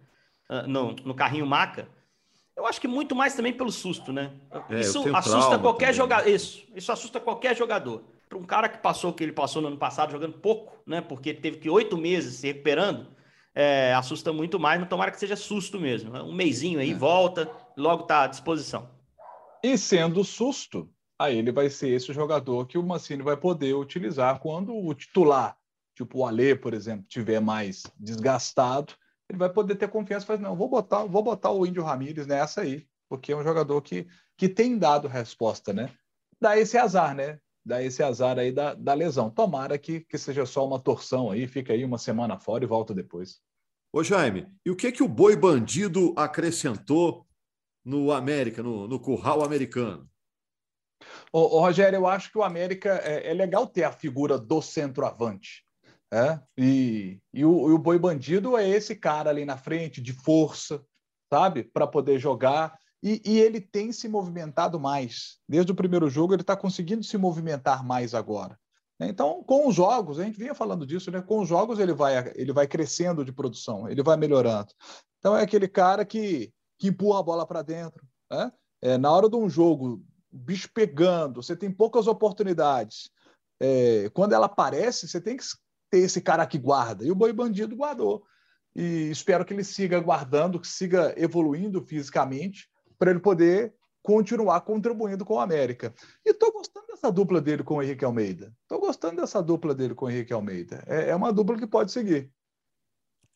Ah, 0.50 0.64
no, 0.64 0.94
no 1.06 1.14
carrinho 1.14 1.46
maca. 1.46 1.88
Eu 2.58 2.66
acho 2.66 2.82
que 2.82 2.88
muito 2.88 3.16
mais 3.16 3.36
também 3.36 3.54
pelo 3.54 3.72
susto, 3.72 4.12
né? 4.12 4.34
É, 4.72 4.80
isso 4.80 5.16
assusta 5.16 5.60
qualquer 5.60 5.94
jogador. 5.94 6.28
Isso, 6.28 6.68
isso 6.76 6.92
assusta 6.92 7.20
qualquer 7.20 7.56
jogador 7.56 8.04
para 8.30 8.38
um 8.38 8.44
cara 8.44 8.70
que 8.70 8.78
passou 8.78 9.10
o 9.10 9.13
que 9.13 9.24
ele 9.24 9.34
passou 9.34 9.60
no 9.60 9.68
ano 9.68 9.78
passado 9.78 10.12
jogando 10.12 10.38
pouco, 10.38 10.78
né? 10.86 11.02
Porque 11.02 11.34
teve 11.34 11.58
que 11.58 11.70
oito 11.70 11.98
meses 11.98 12.36
se 12.36 12.48
recuperando, 12.48 13.08
é, 13.56 13.94
assusta 13.96 14.32
muito 14.32 14.60
mais, 14.60 14.80
mas 14.80 14.88
tomara 14.88 15.10
que 15.10 15.20
seja 15.20 15.36
susto 15.36 15.80
mesmo. 15.80 16.15
Um 16.15 16.34
meizinho 16.34 16.80
aí, 16.80 16.92
é. 16.92 16.96
volta, 16.96 17.52
logo 17.76 18.04
está 18.04 18.24
à 18.24 18.28
disposição. 18.28 18.88
E 19.63 19.78
sendo 19.78 20.24
susto, 20.24 20.88
aí 21.18 21.39
ele 21.39 21.52
vai 21.52 21.70
ser 21.72 21.89
esse 21.89 22.13
jogador 22.13 22.68
que 22.68 22.78
o 22.78 22.84
Mancini 22.84 23.24
vai 23.24 23.36
poder 23.36 23.74
utilizar 23.74 24.39
quando 24.39 24.74
o 24.74 24.94
titular, 24.94 25.58
tipo 25.96 26.20
o 26.20 26.26
Alê, 26.26 26.56
por 26.56 26.74
exemplo, 26.74 27.06
tiver 27.10 27.42
mais 27.42 27.84
desgastado, 28.00 28.94
ele 29.28 29.39
vai 29.39 29.50
poder 29.50 29.76
ter 29.76 29.89
confiança 29.89 30.24
e 30.24 30.28
falar, 30.28 30.39
não, 30.39 30.56
vou 30.56 30.70
botar, 30.70 31.04
vou 31.04 31.24
botar 31.24 31.52
o 31.52 31.65
Índio 31.65 31.84
Ramírez 31.84 32.28
nessa 32.28 32.62
aí, 32.62 32.88
porque 33.10 33.32
é 33.32 33.36
um 33.36 33.44
jogador 33.44 33.82
que, 33.82 34.08
que 34.38 34.48
tem 34.48 34.78
dado 34.78 35.08
resposta, 35.08 35.74
né? 35.74 35.92
Dá 36.39 36.58
esse 36.58 36.78
azar, 36.78 37.13
né? 37.15 37.39
Dá 37.65 37.82
esse 37.84 38.02
azar 38.02 38.39
aí 38.39 38.52
da, 38.52 38.74
da 38.74 38.93
lesão. 38.93 39.30
Tomara 39.30 39.78
que, 39.78 40.02
que 40.02 40.17
seja 40.17 40.45
só 40.45 40.65
uma 40.65 40.80
torção 40.80 41.32
aí, 41.32 41.48
fica 41.48 41.74
aí 41.74 41.84
uma 41.84 41.98
semana 41.98 42.39
fora 42.39 42.63
e 42.63 42.67
volta 42.67 42.93
depois. 42.93 43.41
Ô 43.91 44.04
Jaime, 44.04 44.48
e 44.65 44.69
o 44.69 44.76
que 44.76 44.91
que 44.91 45.04
o 45.04 45.08
boi 45.08 45.36
bandido 45.36 46.13
acrescentou 46.15 47.26
no 47.84 48.12
América, 48.12 48.62
no, 48.62 48.88
no 48.88 49.00
curral 49.00 49.43
americano? 49.43 50.08
Ô, 51.32 51.58
ô, 51.58 51.62
Rogério, 51.62 51.98
eu 51.98 52.08
acho 52.08 52.32
que 52.32 52.38
o 52.38 52.43
América 52.43 53.00
é, 53.04 53.32
é 53.32 53.34
legal 53.34 53.65
ter 53.65 53.84
a 53.84 53.91
figura 53.91 54.38
do 54.38 54.62
centroavante. 54.62 55.65
É? 56.12 56.39
E, 56.58 57.19
e, 57.32 57.45
o, 57.45 57.69
e 57.69 57.74
o 57.74 57.78
boi 57.78 58.00
bandido 58.00 58.58
é 58.58 58.67
esse 58.67 58.95
cara 58.95 59.30
ali 59.30 59.45
na 59.45 59.58
frente, 59.58 60.02
de 60.02 60.12
força, 60.12 60.84
sabe? 61.32 61.63
Para 61.63 61.86
poder 61.86 62.17
jogar. 62.17 62.78
E, 63.02 63.22
e, 63.26 63.40
ele 63.40 63.62
tem 63.62 63.92
se 63.92 64.10
movimentado 64.10 64.80
mais. 64.80 65.38
Desde 65.48 65.72
o 65.72 65.76
primeiro 65.76 66.10
jogo, 66.10 66.34
ele 66.34 66.42
está 66.42 66.56
conseguindo 66.56 67.04
se 67.04 67.18
movimentar 67.18 67.84
mais 67.84 68.14
agora. 68.14 68.60
Então, 69.00 69.42
com 69.44 69.68
os 69.68 69.76
jogos, 69.76 70.20
a 70.20 70.26
gente 70.26 70.38
vinha 70.38 70.54
falando 70.54 70.86
disso, 70.86 71.10
né? 71.10 71.22
Com 71.22 71.40
os 71.40 71.48
jogos 71.48 71.80
ele 71.80 71.94
vai, 71.94 72.34
ele 72.36 72.52
vai 72.52 72.68
crescendo 72.68 73.24
de 73.24 73.32
produção, 73.32 73.88
ele 73.88 74.04
vai 74.04 74.18
melhorando. 74.18 74.74
Então 75.20 75.36
é 75.36 75.44
aquele 75.44 75.70
cara 75.70 76.04
que, 76.04 76.52
que 76.78 76.90
empurra 76.90 77.20
a 77.20 77.24
bola 77.24 77.48
para 77.48 77.62
dentro. 77.62 78.06
Né? 78.30 78.52
É, 78.82 78.98
na 78.98 79.10
hora 79.10 79.30
de 79.30 79.38
um 79.38 79.50
jogo, 79.50 80.04
bicho 80.30 80.70
pegando, 80.74 81.42
você 81.42 81.56
tem 81.56 81.72
poucas 81.72 82.08
oportunidades. 82.08 83.10
É, 83.62 84.10
quando 84.14 84.34
ela 84.34 84.48
aparece, 84.48 85.08
você 85.08 85.22
tem 85.22 85.38
que 85.38 85.46
ter 85.90 86.00
esse 86.00 86.22
cara 86.22 86.46
que 86.46 86.58
guarda. 86.58 87.06
E 87.06 87.12
o 87.12 87.16
Boi 87.16 87.32
Bandido 87.32 87.76
guardou. 87.78 88.24
E 88.76 89.10
espero 89.10 89.44
que 89.46 89.54
ele 89.54 89.64
siga 89.64 90.00
guardando, 90.00 90.60
que 90.60 90.68
siga 90.68 91.14
evoluindo 91.18 91.82
fisicamente, 91.82 92.70
para 93.00 93.12
ele 93.12 93.20
poder 93.20 93.74
continuar 94.04 94.62
contribuindo 94.62 95.26
com 95.26 95.36
o 95.36 95.40
América. 95.40 95.94
E 96.26 96.32
estou 96.32 96.52
gostando 96.52 96.88
dessa 96.88 97.12
dupla 97.12 97.42
dele 97.42 97.64
com 97.64 97.76
o 97.76 97.82
Henrique 97.82 98.06
Almeida. 98.06 98.54
Estou 98.62 98.80
gostando 98.80 99.22
dessa 99.22 99.42
dupla 99.42 99.74
dele 99.74 99.96
com 99.96 100.06
o 100.06 100.10
Henrique 100.10 100.34
Almeida. 100.34 100.84
É, 100.86 101.10
é 101.10 101.16
uma 101.16 101.32
dupla 101.32 101.58
que 101.58 101.66
pode 101.66 101.92
seguir. 101.92 102.30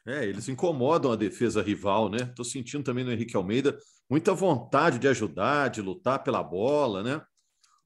É, 0.06 0.26
eles 0.26 0.50
incomodam 0.50 1.12
a 1.12 1.16
defesa 1.16 1.62
rival, 1.62 2.10
né? 2.10 2.18
Estou 2.24 2.44
sentindo 2.44 2.84
também 2.84 3.06
no 3.06 3.12
Henrique 3.12 3.38
Almeida 3.38 3.78
muita 4.10 4.34
vontade 4.34 5.00
de 5.00 5.08
ajudar, 5.08 5.70
de 5.70 5.82
lutar 5.82 6.24
pela 6.24 6.44
bola, 6.44 7.02
né? 7.02 7.22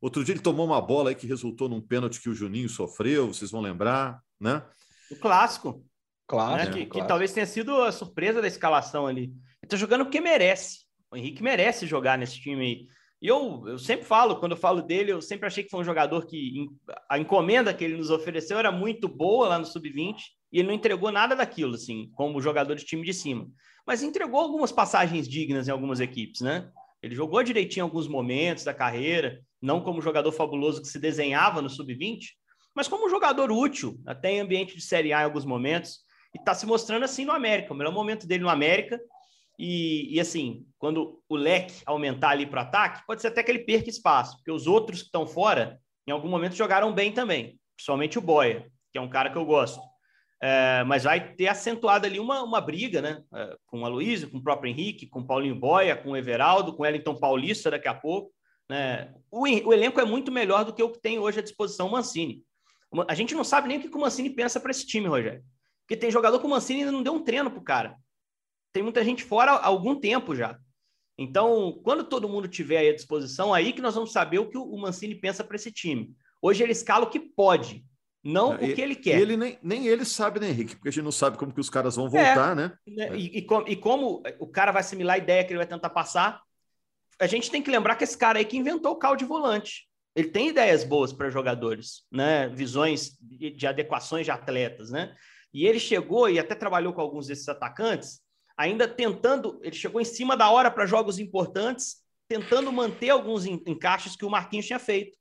Outro 0.01 0.23
dia 0.23 0.33
ele 0.33 0.41
tomou 0.41 0.65
uma 0.65 0.81
bola 0.81 1.09
aí 1.09 1.15
que 1.15 1.27
resultou 1.27 1.69
num 1.69 1.81
pênalti 1.81 2.21
que 2.21 2.29
o 2.29 2.33
Juninho 2.33 2.69
sofreu, 2.69 3.27
vocês 3.27 3.51
vão 3.51 3.61
lembrar, 3.61 4.21
né? 4.39 4.63
O 5.11 5.15
clássico. 5.15 5.83
Claro. 6.27 6.57
Né? 6.57 6.63
É, 6.63 6.71
que, 6.71 6.85
que 6.85 7.07
talvez 7.07 7.31
tenha 7.31 7.45
sido 7.45 7.81
a 7.81 7.91
surpresa 7.91 8.41
da 8.41 8.47
escalação 8.47 9.07
ali. 9.07 9.23
Ele 9.23 9.35
está 9.63 9.77
jogando 9.77 10.05
porque 10.05 10.19
merece. 10.19 10.86
O 11.11 11.17
Henrique 11.17 11.41
merece 11.41 11.87
jogar 11.87 12.17
nesse 12.17 12.39
time 12.39 12.65
aí. 12.65 12.87
E 13.21 13.27
eu, 13.27 13.63
eu 13.67 13.79
sempre 13.79 14.05
falo, 14.05 14.35
quando 14.35 14.51
eu 14.51 14.57
falo 14.57 14.81
dele, 14.81 15.11
eu 15.11 15.21
sempre 15.21 15.47
achei 15.47 15.63
que 15.63 15.69
foi 15.69 15.79
um 15.79 15.85
jogador 15.85 16.25
que 16.27 16.67
a 17.09 17.17
encomenda 17.17 17.73
que 17.73 17.83
ele 17.83 17.97
nos 17.97 18.11
ofereceu 18.11 18.59
era 18.59 18.71
muito 18.71 19.07
boa 19.07 19.47
lá 19.47 19.59
no 19.59 19.65
Sub-20 19.65 20.17
e 20.51 20.59
ele 20.59 20.67
não 20.67 20.75
entregou 20.75 21.11
nada 21.11 21.35
daquilo, 21.35 21.75
assim, 21.75 22.11
como 22.13 22.41
jogador 22.41 22.75
de 22.75 22.85
time 22.85 23.03
de 23.03 23.13
cima. 23.13 23.47
Mas 23.85 24.03
entregou 24.03 24.39
algumas 24.39 24.71
passagens 24.71 25.27
dignas 25.27 25.67
em 25.67 25.71
algumas 25.71 25.99
equipes, 25.99 26.41
né? 26.41 26.69
Ele 27.01 27.15
jogou 27.15 27.41
direitinho 27.41 27.83
em 27.83 27.87
alguns 27.87 28.07
momentos 28.07 28.63
da 28.63 28.73
carreira, 28.73 29.39
não 29.61 29.81
como 29.81 30.01
jogador 30.01 30.31
fabuloso 30.31 30.81
que 30.81 30.87
se 30.87 30.99
desenhava 30.99 31.61
no 31.61 31.69
Sub-20, 31.69 32.19
mas 32.75 32.87
como 32.87 33.09
jogador 33.09 33.51
útil, 33.51 33.99
até 34.05 34.33
em 34.33 34.41
ambiente 34.41 34.75
de 34.75 34.81
Série 34.81 35.11
A 35.11 35.21
em 35.21 35.25
alguns 35.25 35.45
momentos, 35.45 36.01
e 36.35 36.37
está 36.37 36.53
se 36.53 36.67
mostrando 36.67 37.03
assim 37.03 37.25
no 37.25 37.31
América. 37.31 37.73
O 37.73 37.75
melhor 37.75 37.93
momento 37.93 38.27
dele 38.27 38.43
no 38.43 38.49
América 38.49 38.99
e, 39.57 40.15
e, 40.15 40.19
assim, 40.19 40.65
quando 40.77 41.19
o 41.27 41.35
leque 41.35 41.81
aumentar 41.85 42.29
ali 42.29 42.45
para 42.45 42.61
o 42.61 42.63
ataque, 42.63 43.05
pode 43.07 43.21
ser 43.21 43.29
até 43.29 43.41
que 43.41 43.49
ele 43.49 43.59
perca 43.59 43.89
espaço, 43.89 44.37
porque 44.37 44.51
os 44.51 44.67
outros 44.67 44.99
que 44.99 45.05
estão 45.05 45.25
fora, 45.25 45.79
em 46.05 46.11
algum 46.11 46.29
momento 46.29 46.55
jogaram 46.55 46.93
bem 46.93 47.11
também, 47.11 47.59
principalmente 47.75 48.19
o 48.19 48.21
Boia, 48.21 48.69
que 48.91 48.99
é 48.99 49.01
um 49.01 49.09
cara 49.09 49.31
que 49.31 49.37
eu 49.37 49.45
gosto. 49.45 49.81
É, 50.39 50.83
mas 50.83 51.05
vai 51.05 51.33
ter 51.33 51.47
acentuado 51.47 52.05
ali 52.05 52.19
uma, 52.19 52.43
uma 52.43 52.61
briga, 52.61 53.01
né? 53.01 53.23
É, 53.33 53.57
com 53.65 53.81
o 53.81 53.85
Aloysio, 53.85 54.29
com 54.29 54.37
o 54.37 54.43
próprio 54.43 54.69
Henrique, 54.69 55.07
com 55.07 55.21
o 55.21 55.25
Paulinho 55.25 55.55
Boia, 55.55 55.95
com 55.95 56.11
o 56.11 56.17
Everaldo, 56.17 56.73
com 56.73 56.83
o 56.83 56.85
Wellington 56.85 57.15
Paulista 57.15 57.71
daqui 57.71 57.87
a 57.87 57.95
pouco. 57.95 58.31
Né? 58.69 59.11
O, 59.31 59.41
o 59.41 59.73
elenco 59.73 59.99
é 59.99 60.05
muito 60.05 60.31
melhor 60.31 60.63
do 60.63 60.73
que 60.73 60.83
o 60.83 60.91
que 60.91 61.01
tem 61.01 61.17
hoje 61.17 61.39
à 61.39 61.41
disposição 61.41 61.87
o 61.87 61.91
Mancini. 61.91 62.43
A 63.07 63.15
gente 63.15 63.33
não 63.33 63.43
sabe 63.43 63.67
nem 63.67 63.79
o 63.79 63.81
que 63.81 63.97
o 63.97 63.99
Mancini 63.99 64.29
pensa 64.29 64.59
para 64.59 64.69
esse 64.69 64.85
time, 64.85 65.07
Rogério. 65.07 65.43
Porque 65.81 65.97
tem 65.97 66.11
jogador 66.11 66.39
que 66.39 66.45
o 66.45 66.49
Mancini 66.49 66.81
ainda 66.81 66.91
não 66.91 67.01
deu 67.01 67.13
um 67.13 67.23
treino 67.23 67.49
pro 67.49 67.63
cara 67.63 67.97
tem 68.71 68.83
muita 68.83 69.03
gente 69.03 69.23
fora 69.23 69.51
há 69.51 69.65
algum 69.65 69.95
tempo 69.95 70.35
já. 70.35 70.57
Então, 71.17 71.79
quando 71.83 72.03
todo 72.03 72.29
mundo 72.29 72.47
tiver 72.47 72.77
aí 72.77 72.89
à 72.89 72.95
disposição, 72.95 73.53
aí 73.53 73.73
que 73.73 73.81
nós 73.81 73.95
vamos 73.95 74.11
saber 74.11 74.39
o 74.39 74.47
que 74.47 74.57
o 74.57 74.77
Mancini 74.77 75.15
pensa 75.15 75.43
para 75.43 75.55
esse 75.55 75.71
time. 75.71 76.15
Hoje 76.41 76.63
ele 76.63 76.71
escala 76.71 77.05
o 77.05 77.09
que 77.09 77.19
pode, 77.19 77.83
não, 78.23 78.55
o 78.55 78.57
que 78.57 78.81
ele 78.81 78.95
quer. 78.95 79.19
Ele 79.19 79.37
nem, 79.37 79.57
nem 79.63 79.87
ele 79.87 80.03
sabe, 80.03 80.39
né, 80.39 80.49
Henrique? 80.49 80.75
Porque 80.75 80.89
a 80.89 80.91
gente 80.91 81.03
não 81.03 81.11
sabe 81.11 81.37
como 81.37 81.53
que 81.53 81.61
os 81.61 81.69
caras 81.69 81.95
vão 81.95 82.09
voltar, 82.09 82.51
é, 82.51 82.55
né? 82.55 82.73
né? 82.87 83.17
E, 83.17 83.37
e, 83.37 83.41
com, 83.41 83.63
e, 83.67 83.75
como 83.75 84.21
o 84.39 84.47
cara 84.47 84.71
vai 84.71 84.81
assimilar 84.81 85.15
a 85.15 85.19
ideia 85.19 85.43
que 85.43 85.51
ele 85.51 85.57
vai 85.57 85.65
tentar 85.65 85.89
passar, 85.89 86.41
a 87.19 87.25
gente 87.25 87.49
tem 87.49 87.61
que 87.61 87.71
lembrar 87.71 87.95
que 87.95 88.03
esse 88.03 88.17
cara 88.17 88.37
aí 88.37 88.45
que 88.45 88.57
inventou 88.57 88.91
o 88.91 88.97
caldo 88.97 89.19
de 89.19 89.25
volante. 89.25 89.87
Ele 90.15 90.29
tem 90.29 90.49
ideias 90.49 90.83
boas 90.83 91.13
para 91.13 91.29
jogadores, 91.29 92.03
né? 92.11 92.49
Visões 92.49 93.17
de, 93.21 93.51
de 93.51 93.65
adequações 93.65 94.25
de 94.25 94.31
atletas, 94.31 94.91
né? 94.91 95.15
E 95.53 95.65
ele 95.65 95.79
chegou 95.79 96.29
e 96.29 96.37
até 96.37 96.53
trabalhou 96.53 96.93
com 96.93 97.01
alguns 97.01 97.27
desses 97.27 97.47
atacantes 97.47 98.19
ainda 98.57 98.87
tentando, 98.87 99.59
ele 99.61 99.75
chegou 99.75 100.01
em 100.01 100.05
cima 100.05 100.35
da 100.35 100.49
hora 100.49 100.71
para 100.71 100.85
jogos 100.87 101.19
importantes, 101.19 101.97
tentando 102.27 102.71
manter 102.71 103.11
alguns 103.11 103.45
encaixes 103.45 104.15
que 104.15 104.25
o 104.25 104.29
Marquinhos 104.29 104.65
tinha 104.65 104.79
feito. 104.79 105.17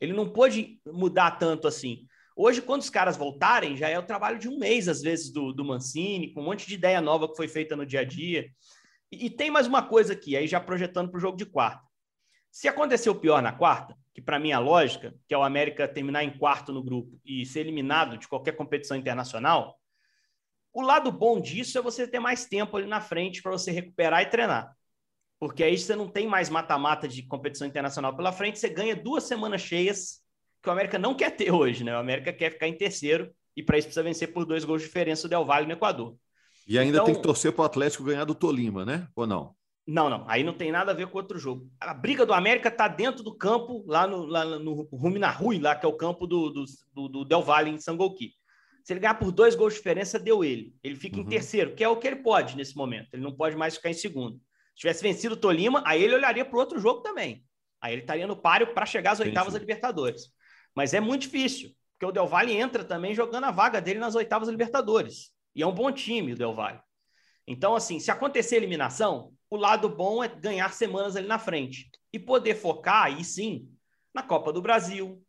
Ele 0.00 0.12
não 0.12 0.32
pôde 0.32 0.80
mudar 0.86 1.32
tanto 1.32 1.66
assim. 1.66 2.06
Hoje, 2.36 2.62
quando 2.62 2.82
os 2.82 2.90
caras 2.90 3.16
voltarem, 3.16 3.76
já 3.76 3.88
é 3.88 3.98
o 3.98 4.06
trabalho 4.06 4.38
de 4.38 4.48
um 4.48 4.58
mês, 4.58 4.88
às 4.88 5.02
vezes, 5.02 5.30
do, 5.30 5.52
do 5.52 5.64
Mancini, 5.64 6.32
com 6.32 6.42
um 6.42 6.44
monte 6.44 6.66
de 6.66 6.74
ideia 6.74 7.00
nova 7.00 7.28
que 7.28 7.36
foi 7.36 7.48
feita 7.48 7.74
no 7.74 7.84
dia 7.84 8.00
a 8.00 8.04
dia. 8.04 8.48
E, 9.10 9.26
e 9.26 9.30
tem 9.30 9.50
mais 9.50 9.66
uma 9.66 9.82
coisa 9.82 10.12
aqui, 10.12 10.36
aí 10.36 10.46
já 10.46 10.60
projetando 10.60 11.10
para 11.10 11.18
o 11.18 11.20
jogo 11.20 11.36
de 11.36 11.46
quarta. 11.46 11.82
Se 12.50 12.68
acontecer 12.68 13.10
o 13.10 13.14
pior 13.14 13.42
na 13.42 13.52
quarta, 13.52 13.96
que 14.14 14.20
para 14.20 14.38
mim 14.38 14.50
é 14.50 14.54
a 14.54 14.58
lógica, 14.58 15.14
que 15.26 15.34
é 15.34 15.38
o 15.38 15.42
América 15.42 15.88
terminar 15.88 16.24
em 16.24 16.38
quarto 16.38 16.72
no 16.72 16.82
grupo 16.82 17.18
e 17.24 17.44
ser 17.44 17.60
eliminado 17.60 18.16
de 18.16 18.28
qualquer 18.28 18.52
competição 18.52 18.96
internacional, 18.96 19.78
o 20.76 20.82
lado 20.82 21.10
bom 21.10 21.40
disso 21.40 21.78
é 21.78 21.80
você 21.80 22.06
ter 22.06 22.20
mais 22.20 22.44
tempo 22.44 22.76
ali 22.76 22.86
na 22.86 23.00
frente 23.00 23.40
para 23.40 23.50
você 23.50 23.70
recuperar 23.70 24.20
e 24.20 24.26
treinar. 24.26 24.76
Porque 25.40 25.64
aí 25.64 25.78
você 25.78 25.96
não 25.96 26.06
tem 26.06 26.26
mais 26.26 26.50
mata-mata 26.50 27.08
de 27.08 27.22
competição 27.22 27.66
internacional 27.66 28.14
pela 28.14 28.30
frente, 28.30 28.58
você 28.58 28.68
ganha 28.68 28.94
duas 28.94 29.24
semanas 29.24 29.62
cheias, 29.62 30.20
que 30.62 30.68
o 30.68 30.72
América 30.72 30.98
não 30.98 31.14
quer 31.14 31.30
ter 31.30 31.50
hoje, 31.50 31.82
né? 31.82 31.96
O 31.96 31.98
América 31.98 32.30
quer 32.30 32.52
ficar 32.52 32.68
em 32.68 32.76
terceiro 32.76 33.32
e 33.56 33.62
para 33.62 33.78
isso 33.78 33.86
precisa 33.86 34.02
vencer 34.02 34.34
por 34.34 34.44
dois 34.44 34.66
gols 34.66 34.82
de 34.82 34.88
diferença 34.88 35.26
o 35.26 35.30
Del 35.30 35.46
Valle 35.46 35.66
no 35.66 35.72
Equador. 35.72 36.14
E 36.68 36.78
ainda 36.78 36.98
então, 36.98 37.06
tem 37.06 37.14
que 37.14 37.22
torcer 37.22 37.52
para 37.52 37.62
o 37.62 37.64
Atlético 37.64 38.04
ganhar 38.04 38.26
do 38.26 38.34
Tolima, 38.34 38.84
né? 38.84 39.08
Ou 39.16 39.26
não? 39.26 39.54
Não, 39.86 40.10
não. 40.10 40.26
Aí 40.28 40.44
não 40.44 40.52
tem 40.52 40.70
nada 40.70 40.90
a 40.90 40.94
ver 40.94 41.06
com 41.06 41.16
outro 41.16 41.38
jogo. 41.38 41.70
A 41.80 41.94
briga 41.94 42.26
do 42.26 42.34
América 42.34 42.68
está 42.68 42.86
dentro 42.86 43.22
do 43.22 43.34
campo, 43.34 43.82
lá 43.86 44.06
no, 44.06 44.26
lá 44.26 44.44
no 44.44 44.86
Rui, 44.92 45.58
lá 45.58 45.74
que 45.74 45.86
é 45.86 45.88
o 45.88 45.96
campo 45.96 46.26
do, 46.26 46.50
do, 46.50 47.08
do 47.08 47.24
Del 47.24 47.40
Valle 47.40 47.70
em 47.70 47.80
Sangolqui. 47.80 48.34
Se 48.86 48.92
ele 48.92 49.00
ganhar 49.00 49.14
por 49.14 49.32
dois 49.32 49.56
gols 49.56 49.72
de 49.72 49.78
diferença, 49.80 50.16
deu 50.16 50.44
ele. 50.44 50.72
Ele 50.80 50.94
fica 50.94 51.16
uhum. 51.16 51.24
em 51.24 51.26
terceiro, 51.26 51.74
que 51.74 51.82
é 51.82 51.88
o 51.88 51.96
que 51.96 52.06
ele 52.06 52.22
pode 52.22 52.56
nesse 52.56 52.76
momento. 52.76 53.08
Ele 53.12 53.22
não 53.24 53.34
pode 53.34 53.56
mais 53.56 53.74
ficar 53.74 53.90
em 53.90 53.94
segundo. 53.94 54.36
Se 54.36 54.82
tivesse 54.82 55.02
vencido 55.02 55.34
o 55.34 55.36
Tolima, 55.36 55.82
aí 55.84 56.00
ele 56.00 56.14
olharia 56.14 56.44
para 56.44 56.56
o 56.56 56.60
outro 56.60 56.78
jogo 56.78 57.00
também. 57.00 57.44
Aí 57.80 57.94
ele 57.94 58.02
estaria 58.02 58.28
no 58.28 58.36
páreo 58.36 58.72
para 58.72 58.86
chegar 58.86 59.10
às 59.10 59.18
oitavas 59.18 59.54
da 59.54 59.58
Libertadores. 59.58 60.28
Mas 60.72 60.94
é 60.94 61.00
muito 61.00 61.22
difícil, 61.22 61.72
porque 61.92 62.06
o 62.06 62.12
Del 62.12 62.28
Valle 62.28 62.52
entra 62.52 62.84
também 62.84 63.12
jogando 63.12 63.42
a 63.42 63.50
vaga 63.50 63.80
dele 63.80 63.98
nas 63.98 64.14
oitavas 64.14 64.46
da 64.46 64.52
Libertadores. 64.52 65.32
E 65.52 65.64
é 65.64 65.66
um 65.66 65.74
bom 65.74 65.90
time 65.90 66.34
o 66.34 66.36
Del 66.36 66.54
Valle. 66.54 66.78
Então, 67.44 67.74
assim, 67.74 67.98
se 67.98 68.12
acontecer 68.12 68.54
eliminação, 68.54 69.32
o 69.50 69.56
lado 69.56 69.88
bom 69.88 70.22
é 70.22 70.28
ganhar 70.28 70.72
semanas 70.72 71.16
ali 71.16 71.26
na 71.26 71.40
frente 71.40 71.90
e 72.12 72.20
poder 72.20 72.54
focar, 72.54 73.06
aí 73.06 73.24
sim, 73.24 73.68
na 74.14 74.22
Copa 74.22 74.52
do 74.52 74.62
Brasil, 74.62 75.20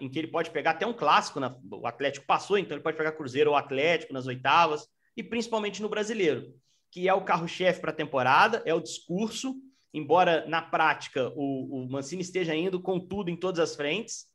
em 0.00 0.08
que 0.08 0.18
ele 0.18 0.28
pode 0.28 0.50
pegar 0.50 0.72
até 0.72 0.86
um 0.86 0.92
clássico, 0.92 1.40
na, 1.40 1.56
o 1.70 1.86
Atlético 1.86 2.26
passou, 2.26 2.58
então 2.58 2.76
ele 2.76 2.82
pode 2.82 2.96
pegar 2.96 3.12
Cruzeiro 3.12 3.50
ou 3.50 3.56
Atlético 3.56 4.12
nas 4.12 4.26
oitavas, 4.26 4.86
e 5.16 5.22
principalmente 5.22 5.82
no 5.82 5.88
brasileiro, 5.88 6.54
que 6.90 7.08
é 7.08 7.14
o 7.14 7.24
carro-chefe 7.24 7.80
para 7.80 7.90
a 7.90 7.94
temporada, 7.94 8.62
é 8.64 8.74
o 8.74 8.80
discurso, 8.80 9.54
embora 9.92 10.46
na 10.46 10.62
prática 10.62 11.30
o, 11.34 11.84
o, 11.84 11.90
Mancini 11.90 12.22
esteja 12.22 12.54
indo 12.54 12.80
com 12.80 13.00
tudo 13.00 13.30
em 13.30 13.36
todas 13.36 13.60
as 13.60 13.76
frentes. 13.76 14.30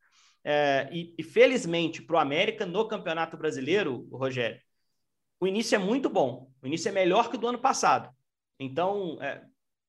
Uh, 0.45 0.93
e, 0.93 1.15
e, 1.17 1.23
felizmente 1.23 2.01
para 2.01 2.15
o 2.15 2.19
América 2.19 2.65
no 2.65 2.87
Campeonato 2.87 3.35
Brasileiro, 3.35 4.07
Rogério, 4.09 4.61
o 5.39 5.47
início 5.47 5.75
é 5.75 5.79
muito 5.79 6.09
bom. 6.09 6.49
O 6.61 6.67
início 6.67 6.87
é 6.89 6.91
melhor 6.91 7.29
que 7.29 7.35
o 7.35 7.39
do 7.39 7.47
ano 7.47 7.59
passado. 7.59 8.09
Então, 8.59 9.21
é, 9.21 9.43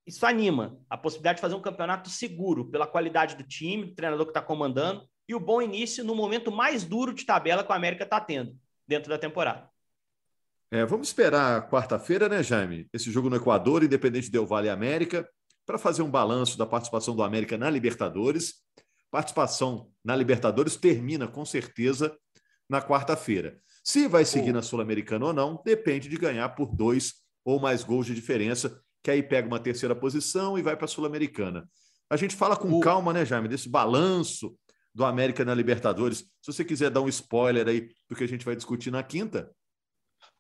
isso 0.08 0.24
anima 0.24 0.78
a 0.88 0.96
possibilidade 0.96 1.36
de 1.36 1.42
fazer 1.42 1.54
um 1.54 1.60
campeonato 1.60 2.08
seguro 2.08 2.64
pela 2.64 2.86
qualidade 2.86 3.36
do 3.36 3.42
time, 3.42 3.84
do 3.84 3.94
treinador 3.94 4.24
que 4.24 4.30
está 4.30 4.40
comandando 4.40 5.06
e 5.28 5.34
o 5.34 5.40
bom 5.40 5.60
início 5.60 6.02
no 6.02 6.14
momento 6.14 6.50
mais 6.50 6.82
duro 6.82 7.12
de 7.12 7.26
tabela 7.26 7.62
que 7.62 7.70
o 7.70 7.74
América 7.74 8.04
está 8.04 8.18
tendo 8.18 8.56
dentro 8.86 9.10
da 9.10 9.18
temporada. 9.18 9.68
É, 10.70 10.84
vamos 10.86 11.08
esperar 11.08 11.68
quarta-feira, 11.68 12.26
né, 12.26 12.42
Jaime? 12.42 12.88
Esse 12.90 13.10
jogo 13.10 13.28
no 13.28 13.36
Equador, 13.36 13.84
Independente 13.84 14.30
Del 14.30 14.46
Vale 14.46 14.70
América, 14.70 15.28
para 15.66 15.76
fazer 15.76 16.00
um 16.00 16.10
balanço 16.10 16.56
da 16.56 16.64
participação 16.64 17.14
do 17.14 17.22
América 17.22 17.58
na 17.58 17.68
Libertadores. 17.68 18.54
Participação 19.10 19.90
na 20.02 20.16
Libertadores 20.16 20.76
termina 20.76 21.28
com 21.28 21.44
certeza 21.44 22.16
na 22.68 22.80
quarta-feira. 22.80 23.60
Se 23.84 24.08
vai 24.08 24.24
seguir 24.24 24.50
oh. 24.50 24.54
na 24.54 24.62
Sul-Americana 24.62 25.26
ou 25.26 25.32
não, 25.34 25.62
depende 25.64 26.08
de 26.08 26.16
ganhar 26.16 26.48
por 26.50 26.74
dois 26.74 27.14
ou 27.44 27.60
mais 27.60 27.82
gols 27.82 28.06
de 28.06 28.14
diferença 28.14 28.82
que 29.02 29.10
aí 29.10 29.22
pega 29.22 29.46
uma 29.46 29.60
terceira 29.60 29.94
posição 29.94 30.58
e 30.58 30.62
vai 30.62 30.76
para 30.76 30.84
a 30.84 30.88
Sul-Americana. 30.88 31.68
A 32.10 32.16
gente 32.16 32.34
fala 32.34 32.56
com 32.56 32.68
o... 32.70 32.80
calma, 32.80 33.12
né, 33.12 33.24
Jaime, 33.24 33.48
desse 33.48 33.68
balanço 33.68 34.56
do 34.94 35.04
América 35.04 35.44
na 35.44 35.54
Libertadores. 35.54 36.18
Se 36.40 36.52
você 36.52 36.64
quiser 36.64 36.90
dar 36.90 37.00
um 37.00 37.08
spoiler 37.08 37.68
aí 37.68 37.90
do 38.08 38.16
que 38.16 38.24
a 38.24 38.28
gente 38.28 38.44
vai 38.44 38.56
discutir 38.56 38.90
na 38.90 39.02
quinta. 39.02 39.50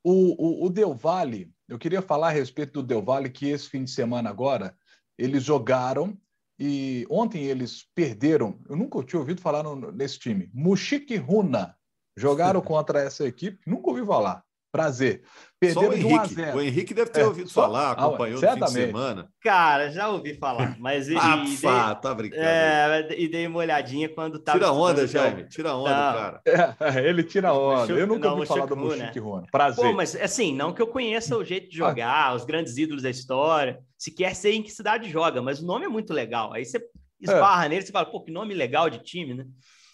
O, 0.02 0.64
o, 0.64 0.66
o 0.66 0.70
Del 0.70 0.94
Valle, 0.94 1.52
eu 1.68 1.78
queria 1.78 2.00
falar 2.00 2.28
a 2.28 2.32
respeito 2.32 2.72
do 2.72 2.82
Del 2.82 3.02
Valle, 3.02 3.30
que 3.30 3.48
esse 3.48 3.68
fim 3.68 3.84
de 3.84 3.90
semana 3.90 4.30
agora, 4.30 4.74
eles 5.18 5.44
jogaram 5.44 6.16
e 6.58 7.06
ontem 7.10 7.44
eles 7.44 7.86
perderam. 7.94 8.58
Eu 8.68 8.76
nunca 8.76 9.02
tinha 9.04 9.20
ouvido 9.20 9.40
falar 9.40 9.62
no, 9.62 9.92
nesse 9.92 10.18
time. 10.18 10.50
Mushiki 10.52 11.16
Runa. 11.16 11.76
Jogaram 12.16 12.60
contra 12.62 13.00
essa 13.00 13.26
equipe, 13.26 13.60
nunca 13.66 13.90
ouvi 13.90 14.04
falar. 14.04 14.42
Prazer. 14.78 15.22
Perderam 15.60 15.82
Só 15.82 15.88
o 15.88 15.92
Henrique. 15.92 16.08
De 16.08 16.14
1 16.14 16.20
a 16.20 16.26
0. 16.26 16.56
O 16.56 16.62
Henrique 16.62 16.94
deve 16.94 17.10
ter 17.10 17.20
é, 17.20 17.26
ouvido 17.26 17.48
só... 17.50 17.62
falar, 17.62 17.88
ah, 17.88 17.90
acompanhou 17.92 18.38
ah, 18.38 18.46
no 18.46 18.52
fim 18.52 18.64
de 18.64 18.70
semana. 18.70 19.28
Cara, 19.42 19.90
já 19.90 20.08
ouvi 20.08 20.34
falar, 20.34 20.76
mas... 20.78 21.08
ah, 21.08 21.44
e, 21.44 21.56
pá, 21.56 21.92
dei, 21.92 22.02
tá 22.02 22.14
brincando. 22.14 22.42
É, 22.42 23.08
e 23.18 23.28
dei 23.28 23.46
uma 23.48 23.58
olhadinha 23.58 24.08
quando 24.08 24.38
tava... 24.38 24.56
Tira 24.56 24.70
onda, 24.72 25.06
Jaime, 25.06 25.48
tira 25.48 25.74
onda, 25.74 25.90
não. 25.90 26.12
cara. 26.12 26.42
É, 26.80 27.08
ele 27.08 27.24
tira 27.24 27.52
onda. 27.52 27.92
Eu 27.92 28.06
nunca 28.06 28.28
não, 28.28 28.36
ouvi 28.36 28.46
falar 28.46 28.66
do 28.66 28.76
Muxique 28.76 29.18
Runa. 29.18 29.46
Prazer. 29.50 29.84
Pô, 29.84 29.92
mas 29.92 30.14
assim, 30.14 30.54
não 30.54 30.72
que 30.72 30.80
eu 30.80 30.86
conheça 30.86 31.36
o 31.36 31.44
jeito 31.44 31.68
de 31.68 31.76
jogar, 31.76 32.36
os 32.36 32.44
grandes 32.44 32.78
ídolos 32.78 33.02
da 33.02 33.10
história, 33.10 33.80
sequer 33.96 34.36
sei 34.36 34.54
em 34.54 34.62
que 34.62 34.70
cidade 34.70 35.10
joga, 35.10 35.42
mas 35.42 35.60
o 35.60 35.66
nome 35.66 35.86
é 35.86 35.88
muito 35.88 36.12
legal. 36.12 36.52
Aí 36.52 36.64
você 36.64 36.80
esbarra 37.20 37.66
é. 37.66 37.68
nele, 37.68 37.82
você 37.82 37.90
fala, 37.90 38.06
pô, 38.06 38.22
que 38.22 38.30
nome 38.30 38.54
legal 38.54 38.88
de 38.88 39.00
time, 39.00 39.34
né? 39.34 39.44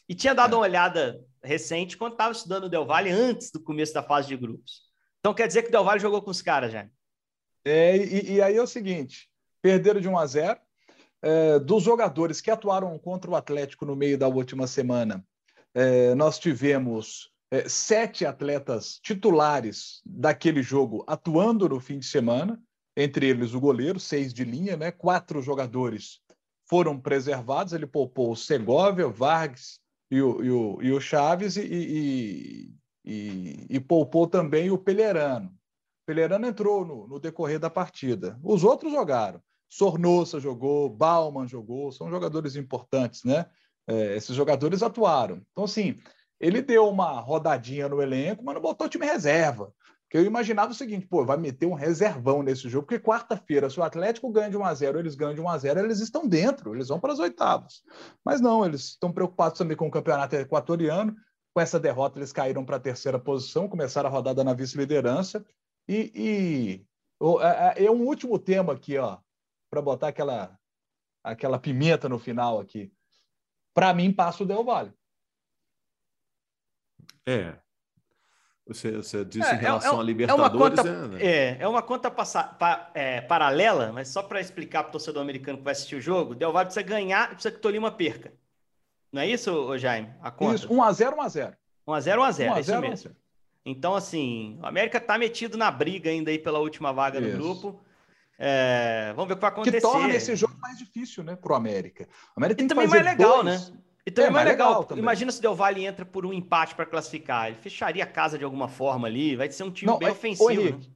E 0.06 0.14
tinha 0.14 0.34
dado 0.34 0.52
é. 0.52 0.56
uma 0.56 0.62
olhada 0.62 1.18
recente 1.44 1.96
quando 1.96 2.12
estava 2.12 2.32
estudando 2.32 2.64
o 2.64 2.68
Del 2.68 2.86
Valle 2.86 3.10
antes 3.10 3.50
do 3.50 3.60
começo 3.60 3.92
da 3.92 4.02
fase 4.02 4.28
de 4.28 4.36
grupos. 4.36 4.82
Então 5.20 5.34
quer 5.34 5.46
dizer 5.46 5.62
que 5.62 5.68
o 5.68 5.72
Del 5.72 5.84
Valle 5.84 6.00
jogou 6.00 6.22
com 6.22 6.30
os 6.30 6.42
caras 6.42 6.72
já. 6.72 6.88
É, 7.64 7.96
e, 7.96 8.32
e, 8.34 8.42
aí 8.42 8.56
é 8.56 8.62
o 8.62 8.66
seguinte: 8.66 9.28
perderam 9.62 10.00
de 10.00 10.08
1 10.08 10.18
a 10.18 10.26
0. 10.26 10.60
É, 11.22 11.58
dos 11.58 11.82
jogadores 11.82 12.42
que 12.42 12.50
atuaram 12.50 12.98
contra 12.98 13.30
o 13.30 13.36
Atlético 13.36 13.86
no 13.86 13.96
meio 13.96 14.18
da 14.18 14.28
última 14.28 14.66
semana, 14.66 15.24
é, 15.72 16.14
nós 16.14 16.38
tivemos 16.38 17.32
é, 17.50 17.66
sete 17.66 18.26
atletas 18.26 18.98
titulares 19.02 20.02
daquele 20.04 20.62
jogo 20.62 21.02
atuando 21.06 21.66
no 21.66 21.80
fim 21.80 21.98
de 21.98 22.04
semana, 22.04 22.60
entre 22.94 23.26
eles 23.26 23.54
o 23.54 23.60
goleiro, 23.60 23.98
seis 23.98 24.34
de 24.34 24.44
linha, 24.44 24.76
né? 24.76 24.90
quatro 24.90 25.40
jogadores 25.40 26.20
foram 26.68 27.00
preservados. 27.00 27.72
Ele 27.72 27.86
poupou 27.86 28.32
o 28.32 28.36
Segovia, 28.36 29.08
Vargas 29.08 29.80
e 30.14 30.22
o, 30.22 30.44
e 30.44 30.50
o, 30.50 30.82
e 30.82 30.92
o 30.92 31.00
Chaves 31.00 31.56
e, 31.56 32.74
e, 33.04 33.66
e, 33.68 33.80
poupou 33.80 34.26
também 34.26 34.70
o 34.70 34.78
Pelerano. 34.78 35.52
Pelerano 36.06 36.46
entrou 36.46 36.84
no, 36.84 37.08
no 37.08 37.18
decorrer 37.18 37.58
da 37.58 37.68
partida. 37.68 38.38
Os 38.42 38.62
outros 38.62 38.92
jogaram. 38.92 39.42
Sornosa 39.68 40.38
jogou, 40.38 40.88
Bauman 40.88 41.48
jogou, 41.48 41.90
são 41.90 42.10
jogadores 42.10 42.54
importantes, 42.54 43.24
né? 43.24 43.46
É, 43.86 44.16
esses 44.16 44.36
jogadores 44.36 44.82
atuaram. 44.82 45.42
Então, 45.50 45.64
assim, 45.64 45.98
ele 46.38 46.62
deu 46.62 46.88
uma 46.88 47.20
rodadinha 47.20 47.88
no 47.88 48.00
elenco, 48.00 48.44
mas 48.44 48.54
não 48.54 48.62
botou 48.62 48.88
time 48.88 49.04
reserva. 49.04 49.74
Eu 50.14 50.24
imaginava 50.24 50.70
o 50.70 50.74
seguinte, 50.74 51.08
pô, 51.08 51.24
vai 51.24 51.36
meter 51.36 51.66
um 51.66 51.74
reservão 51.74 52.40
nesse 52.40 52.68
jogo, 52.68 52.86
porque 52.86 53.04
quarta-feira, 53.04 53.68
se 53.68 53.80
o 53.80 53.82
Atlético 53.82 54.30
ganha 54.30 54.48
de 54.48 54.56
1 54.56 54.64
a 54.64 54.72
0 54.72 55.00
eles 55.00 55.16
ganham 55.16 55.34
de 55.34 55.40
1 55.40 55.48
a 55.48 55.58
0 55.58 55.80
eles 55.80 55.98
estão 55.98 56.28
dentro, 56.28 56.72
eles 56.72 56.86
vão 56.86 57.00
para 57.00 57.12
as 57.12 57.18
oitavas. 57.18 57.82
Mas 58.24 58.40
não, 58.40 58.64
eles 58.64 58.90
estão 58.90 59.12
preocupados 59.12 59.58
também 59.58 59.76
com 59.76 59.88
o 59.88 59.90
campeonato 59.90 60.36
equatoriano, 60.36 61.16
com 61.52 61.60
essa 61.60 61.80
derrota, 61.80 62.20
eles 62.20 62.32
caíram 62.32 62.64
para 62.64 62.76
a 62.76 62.80
terceira 62.80 63.18
posição, 63.18 63.68
começaram 63.68 64.08
a 64.08 64.12
rodada 64.12 64.44
na 64.44 64.54
vice-liderança. 64.54 65.44
E, 65.88 66.12
e 66.14 66.86
é, 67.74 67.86
é, 67.86 67.90
um 67.90 68.06
último 68.06 68.38
tema 68.38 68.72
aqui, 68.72 68.96
ó, 68.96 69.18
para 69.68 69.82
botar 69.82 70.08
aquela, 70.08 70.56
aquela 71.24 71.58
pimenta 71.58 72.08
no 72.08 72.20
final 72.20 72.60
aqui. 72.60 72.92
Para 73.74 73.92
mim, 73.92 74.12
passa 74.12 74.44
o 74.44 74.46
Del 74.46 74.62
Valle. 74.62 74.94
É. 77.26 77.63
Você, 78.66 78.92
você 78.92 79.24
disse 79.24 79.50
é, 79.50 79.54
em 79.54 79.58
relação 79.58 79.98
é, 79.98 80.00
a 80.00 80.02
Libertadores. 80.02 80.52
É 80.52 80.56
uma 80.56 80.70
conta, 80.70 80.88
é, 80.88 81.08
né? 81.08 81.22
é, 81.22 81.56
é 81.60 81.68
uma 81.68 81.82
conta 81.82 82.10
passa, 82.10 82.42
pa, 82.42 82.90
é, 82.94 83.20
paralela, 83.20 83.92
mas 83.92 84.08
só 84.08 84.22
para 84.22 84.40
explicar 84.40 84.84
para 84.84 84.88
o 84.88 84.92
torcedor 84.92 85.22
americano 85.22 85.58
que 85.58 85.64
vai 85.64 85.72
assistir 85.72 85.96
o 85.96 86.00
jogo, 86.00 86.32
o 86.32 86.34
Del 86.34 86.50
Valle 86.50 86.66
precisa 86.66 86.86
ganhar 86.86 87.26
e 87.26 87.34
precisa 87.34 87.52
que 87.52 87.58
o 87.58 87.60
Tolima 87.60 87.90
perca. 87.90 88.32
Não 89.12 89.20
é 89.20 89.28
isso, 89.28 89.76
Jaime? 89.76 90.08
A 90.20 90.30
conta? 90.30 90.54
Isso, 90.54 90.68
1x0, 90.68 91.14
1x0. 91.14 91.54
1x0, 91.86 92.16
1x0, 92.16 92.56
é 92.56 92.60
isso 92.60 92.80
mesmo. 92.80 93.16
Então, 93.66 93.94
assim, 93.94 94.58
o 94.62 94.66
América 94.66 95.00
tá 95.00 95.16
metido 95.18 95.56
na 95.58 95.70
briga 95.70 96.10
ainda 96.10 96.30
aí 96.30 96.38
pela 96.38 96.58
última 96.58 96.92
vaga 96.92 97.20
isso. 97.20 97.30
do 97.30 97.36
grupo. 97.36 97.80
É, 98.38 99.12
vamos 99.14 99.28
ver 99.28 99.34
o 99.34 99.36
que 99.36 99.42
vai 99.42 99.50
acontecer. 99.50 99.76
Que 99.76 99.82
torna 99.82 100.14
esse 100.14 100.34
jogo 100.34 100.54
mais 100.60 100.78
difícil, 100.78 101.22
né, 101.22 101.36
pro 101.36 101.54
América. 101.54 102.08
O 102.34 102.40
América 102.40 102.58
tem 102.58 102.66
e 102.66 102.68
também 102.68 102.88
mais 102.88 103.04
legal, 103.04 103.44
dois. 103.44 103.70
né? 103.70 103.78
E 104.06 104.10
também 104.10 104.28
é, 104.28 104.32
mais 104.32 104.46
legal. 104.46 104.82
legal 104.82 104.98
Imagina 104.98 105.32
se 105.32 105.38
o 105.38 105.42
Del 105.42 105.54
Valle 105.54 105.84
entra 105.84 106.04
por 106.04 106.26
um 106.26 106.32
empate 106.32 106.74
para 106.74 106.84
classificar. 106.84 107.46
Ele 107.46 107.56
fecharia 107.56 108.04
a 108.04 108.06
casa 108.06 108.36
de 108.36 108.44
alguma 108.44 108.68
forma 108.68 109.08
ali. 109.08 109.34
Vai 109.34 109.50
ser 109.50 109.64
um 109.64 109.70
time 109.70 109.90
Não, 109.90 109.98
bem 109.98 110.08
é, 110.08 110.12
ofensivo. 110.12 110.44
Ô, 110.44 110.50
Henrique, 110.50 110.88
né? 110.88 110.94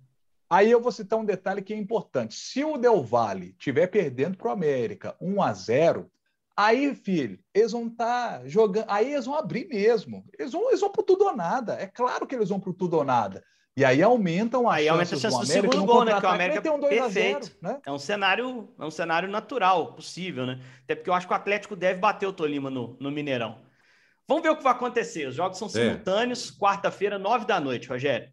Aí 0.51 0.71
eu 0.71 0.81
vou 0.81 0.93
citar 0.93 1.19
um 1.19 1.25
detalhe 1.25 1.63
que 1.63 1.75
é 1.75 1.77
importante. 1.77 2.35
Se 2.35 2.65
o 2.65 2.79
Del 2.79 3.03
Valle 3.03 3.51
estiver 3.51 3.87
perdendo 3.87 4.37
para 4.37 4.49
o 4.49 4.53
América 4.53 5.17
1 5.21 5.43
a 5.43 5.53
0 5.53 6.11
Aí, 6.57 6.93
filho, 6.93 7.39
eles 7.55 7.71
vão 7.71 7.87
estar 7.87 8.41
tá 8.41 8.49
jogando. 8.49 8.87
Aí 8.89 9.13
eles 9.13 9.27
vão 9.27 9.37
abrir 9.37 9.69
mesmo. 9.69 10.25
Eles 10.37 10.51
vão, 10.51 10.69
eles 10.69 10.81
vão 10.81 10.91
pro 10.91 11.05
tudo 11.05 11.25
ou 11.27 11.37
nada. 11.37 11.75
É 11.75 11.87
claro 11.87 12.27
que 12.27 12.35
eles 12.35 12.49
vão 12.49 12.59
pro 12.59 12.75
tudo 12.75 12.97
ou 12.97 13.05
nada. 13.05 13.45
E 13.79 13.85
aí 13.85 14.03
aumentam 14.03 14.69
a 14.69 14.75
aí 14.75 14.89
aumenta 14.89 15.15
a 15.15 15.19
chance 15.21 15.37
do, 15.37 15.43
do 15.43 15.47
segundo 15.47 15.85
gol, 15.85 16.05
né? 16.05 16.19
Que 16.19 16.27
o 16.27 16.29
América 16.29 16.73
um 16.73 16.81
perfeito. 16.81 17.47
0, 17.47 17.57
né? 17.63 17.81
É 17.87 17.93
um 17.93 17.99
cenário, 17.99 18.69
é 18.77 18.85
um 18.85 18.91
cenário 18.91 19.31
natural, 19.31 19.95
possível, 19.95 20.45
né? 20.45 20.61
Até 20.83 20.97
porque 20.97 21.09
eu 21.09 21.15
acho 21.15 21.29
que 21.29 21.33
o 21.33 21.37
Atlético 21.37 21.77
deve 21.77 22.01
bater 22.01 22.27
o 22.27 22.33
Tolima 22.33 22.69
no, 22.69 22.97
no 22.99 23.09
Mineirão. 23.09 23.61
Vamos 24.27 24.43
ver 24.43 24.49
o 24.49 24.57
que 24.57 24.65
vai 24.65 24.73
acontecer. 24.73 25.29
Os 25.29 25.37
jogos 25.37 25.59
são 25.59 25.69
é. 25.69 25.71
simultâneos, 25.71 26.51
é. 26.51 26.59
quarta-feira, 26.59 27.21
nove 27.21 27.47
da 27.47 27.61
noite, 27.61 27.89
Rogério. 27.89 28.29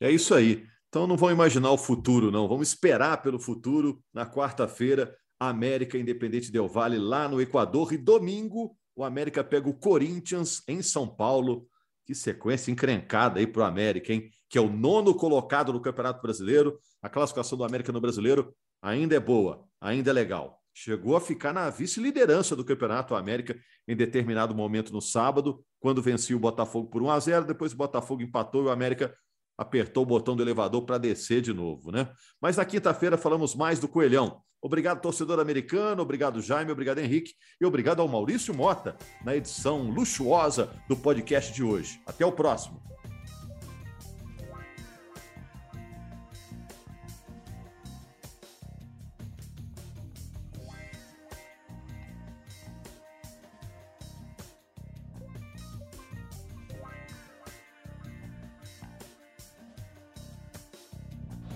É 0.00 0.10
isso 0.10 0.34
aí. 0.34 0.66
Então 0.88 1.06
não 1.06 1.18
vão 1.18 1.30
imaginar 1.30 1.72
o 1.72 1.76
futuro, 1.76 2.30
não. 2.30 2.48
Vamos 2.48 2.68
esperar 2.68 3.20
pelo 3.20 3.38
futuro 3.38 4.02
na 4.14 4.24
quarta-feira. 4.24 5.14
América 5.38 5.98
Independente 5.98 6.50
Del 6.50 6.68
Vale 6.68 6.96
lá 6.96 7.28
no 7.28 7.38
Equador. 7.38 7.92
E 7.92 7.98
domingo, 7.98 8.74
o 8.94 9.04
América 9.04 9.44
pega 9.44 9.68
o 9.68 9.74
Corinthians 9.74 10.62
em 10.66 10.80
São 10.80 11.06
Paulo. 11.06 11.68
Que 12.06 12.14
sequência 12.14 12.70
encrencada 12.70 13.40
aí 13.40 13.46
para 13.46 13.60
o 13.60 13.66
América, 13.66 14.10
hein? 14.10 14.30
Que 14.48 14.58
é 14.58 14.60
o 14.60 14.70
nono 14.70 15.14
colocado 15.14 15.72
no 15.72 15.80
Campeonato 15.80 16.22
Brasileiro. 16.22 16.78
A 17.02 17.08
classificação 17.08 17.56
do 17.58 17.64
América 17.64 17.92
no 17.92 18.00
Brasileiro 18.00 18.54
ainda 18.82 19.16
é 19.16 19.20
boa, 19.20 19.64
ainda 19.80 20.10
é 20.10 20.12
legal. 20.12 20.60
Chegou 20.72 21.16
a 21.16 21.20
ficar 21.20 21.52
na 21.52 21.70
vice-liderança 21.70 22.54
do 22.54 22.64
Campeonato 22.64 23.14
América 23.14 23.58
em 23.88 23.96
determinado 23.96 24.54
momento 24.54 24.92
no 24.92 25.00
sábado, 25.00 25.64
quando 25.80 26.02
vencia 26.02 26.36
o 26.36 26.40
Botafogo 26.40 26.90
por 26.90 27.02
1 27.02 27.10
a 27.10 27.18
0 27.18 27.44
Depois 27.46 27.72
o 27.72 27.76
Botafogo 27.76 28.22
empatou 28.22 28.64
e 28.64 28.66
o 28.66 28.70
América 28.70 29.16
apertou 29.56 30.02
o 30.02 30.06
botão 30.06 30.36
do 30.36 30.42
elevador 30.42 30.82
para 30.82 30.98
descer 30.98 31.40
de 31.40 31.52
novo, 31.52 31.90
né? 31.90 32.10
Mas 32.40 32.56
na 32.56 32.64
quinta-feira 32.64 33.16
falamos 33.16 33.54
mais 33.54 33.78
do 33.78 33.88
Coelhão. 33.88 34.42
Obrigado, 34.60 35.00
torcedor 35.00 35.38
americano, 35.40 36.02
obrigado, 36.02 36.42
Jaime, 36.42 36.72
obrigado, 36.72 36.98
Henrique, 36.98 37.32
e 37.60 37.64
obrigado 37.64 38.00
ao 38.00 38.08
Maurício 38.08 38.54
Mota 38.54 38.96
na 39.24 39.36
edição 39.36 39.90
luxuosa 39.90 40.70
do 40.88 40.96
podcast 40.96 41.54
de 41.54 41.62
hoje. 41.62 42.00
Até 42.06 42.26
o 42.26 42.32
próximo. 42.32 42.82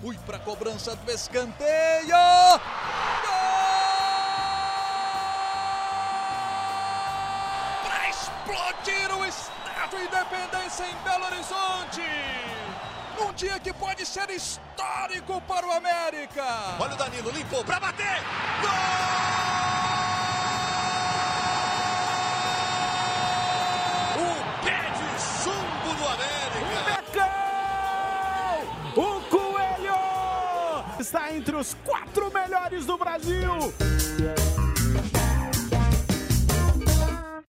Fui 0.01 0.17
para 0.25 0.37
a 0.37 0.39
cobrança 0.39 0.95
do 0.95 1.11
escanteio. 1.11 2.07
Gol! 2.07 2.59
Para 7.83 8.09
explodir 8.09 9.15
o 9.15 9.23
Estádio 9.23 9.99
Independência 10.03 10.87
em 10.87 10.95
Belo 11.03 11.25
Horizonte. 11.25 12.01
Num 13.19 13.31
dia 13.33 13.59
que 13.59 13.71
pode 13.73 14.03
ser 14.03 14.27
histórico 14.31 15.39
para 15.41 15.67
o 15.67 15.71
América. 15.71 16.45
Olha 16.79 16.95
o 16.95 16.97
Danilo, 16.97 17.29
limpou 17.29 17.63
para 17.63 17.79
bater. 17.79 18.23
Gol! 18.61 19.20
Está 31.11 31.35
entre 31.35 31.57
os 31.57 31.75
quatro 31.83 32.31
melhores 32.31 32.85
do 32.85 32.97
Brasil. 32.97 33.73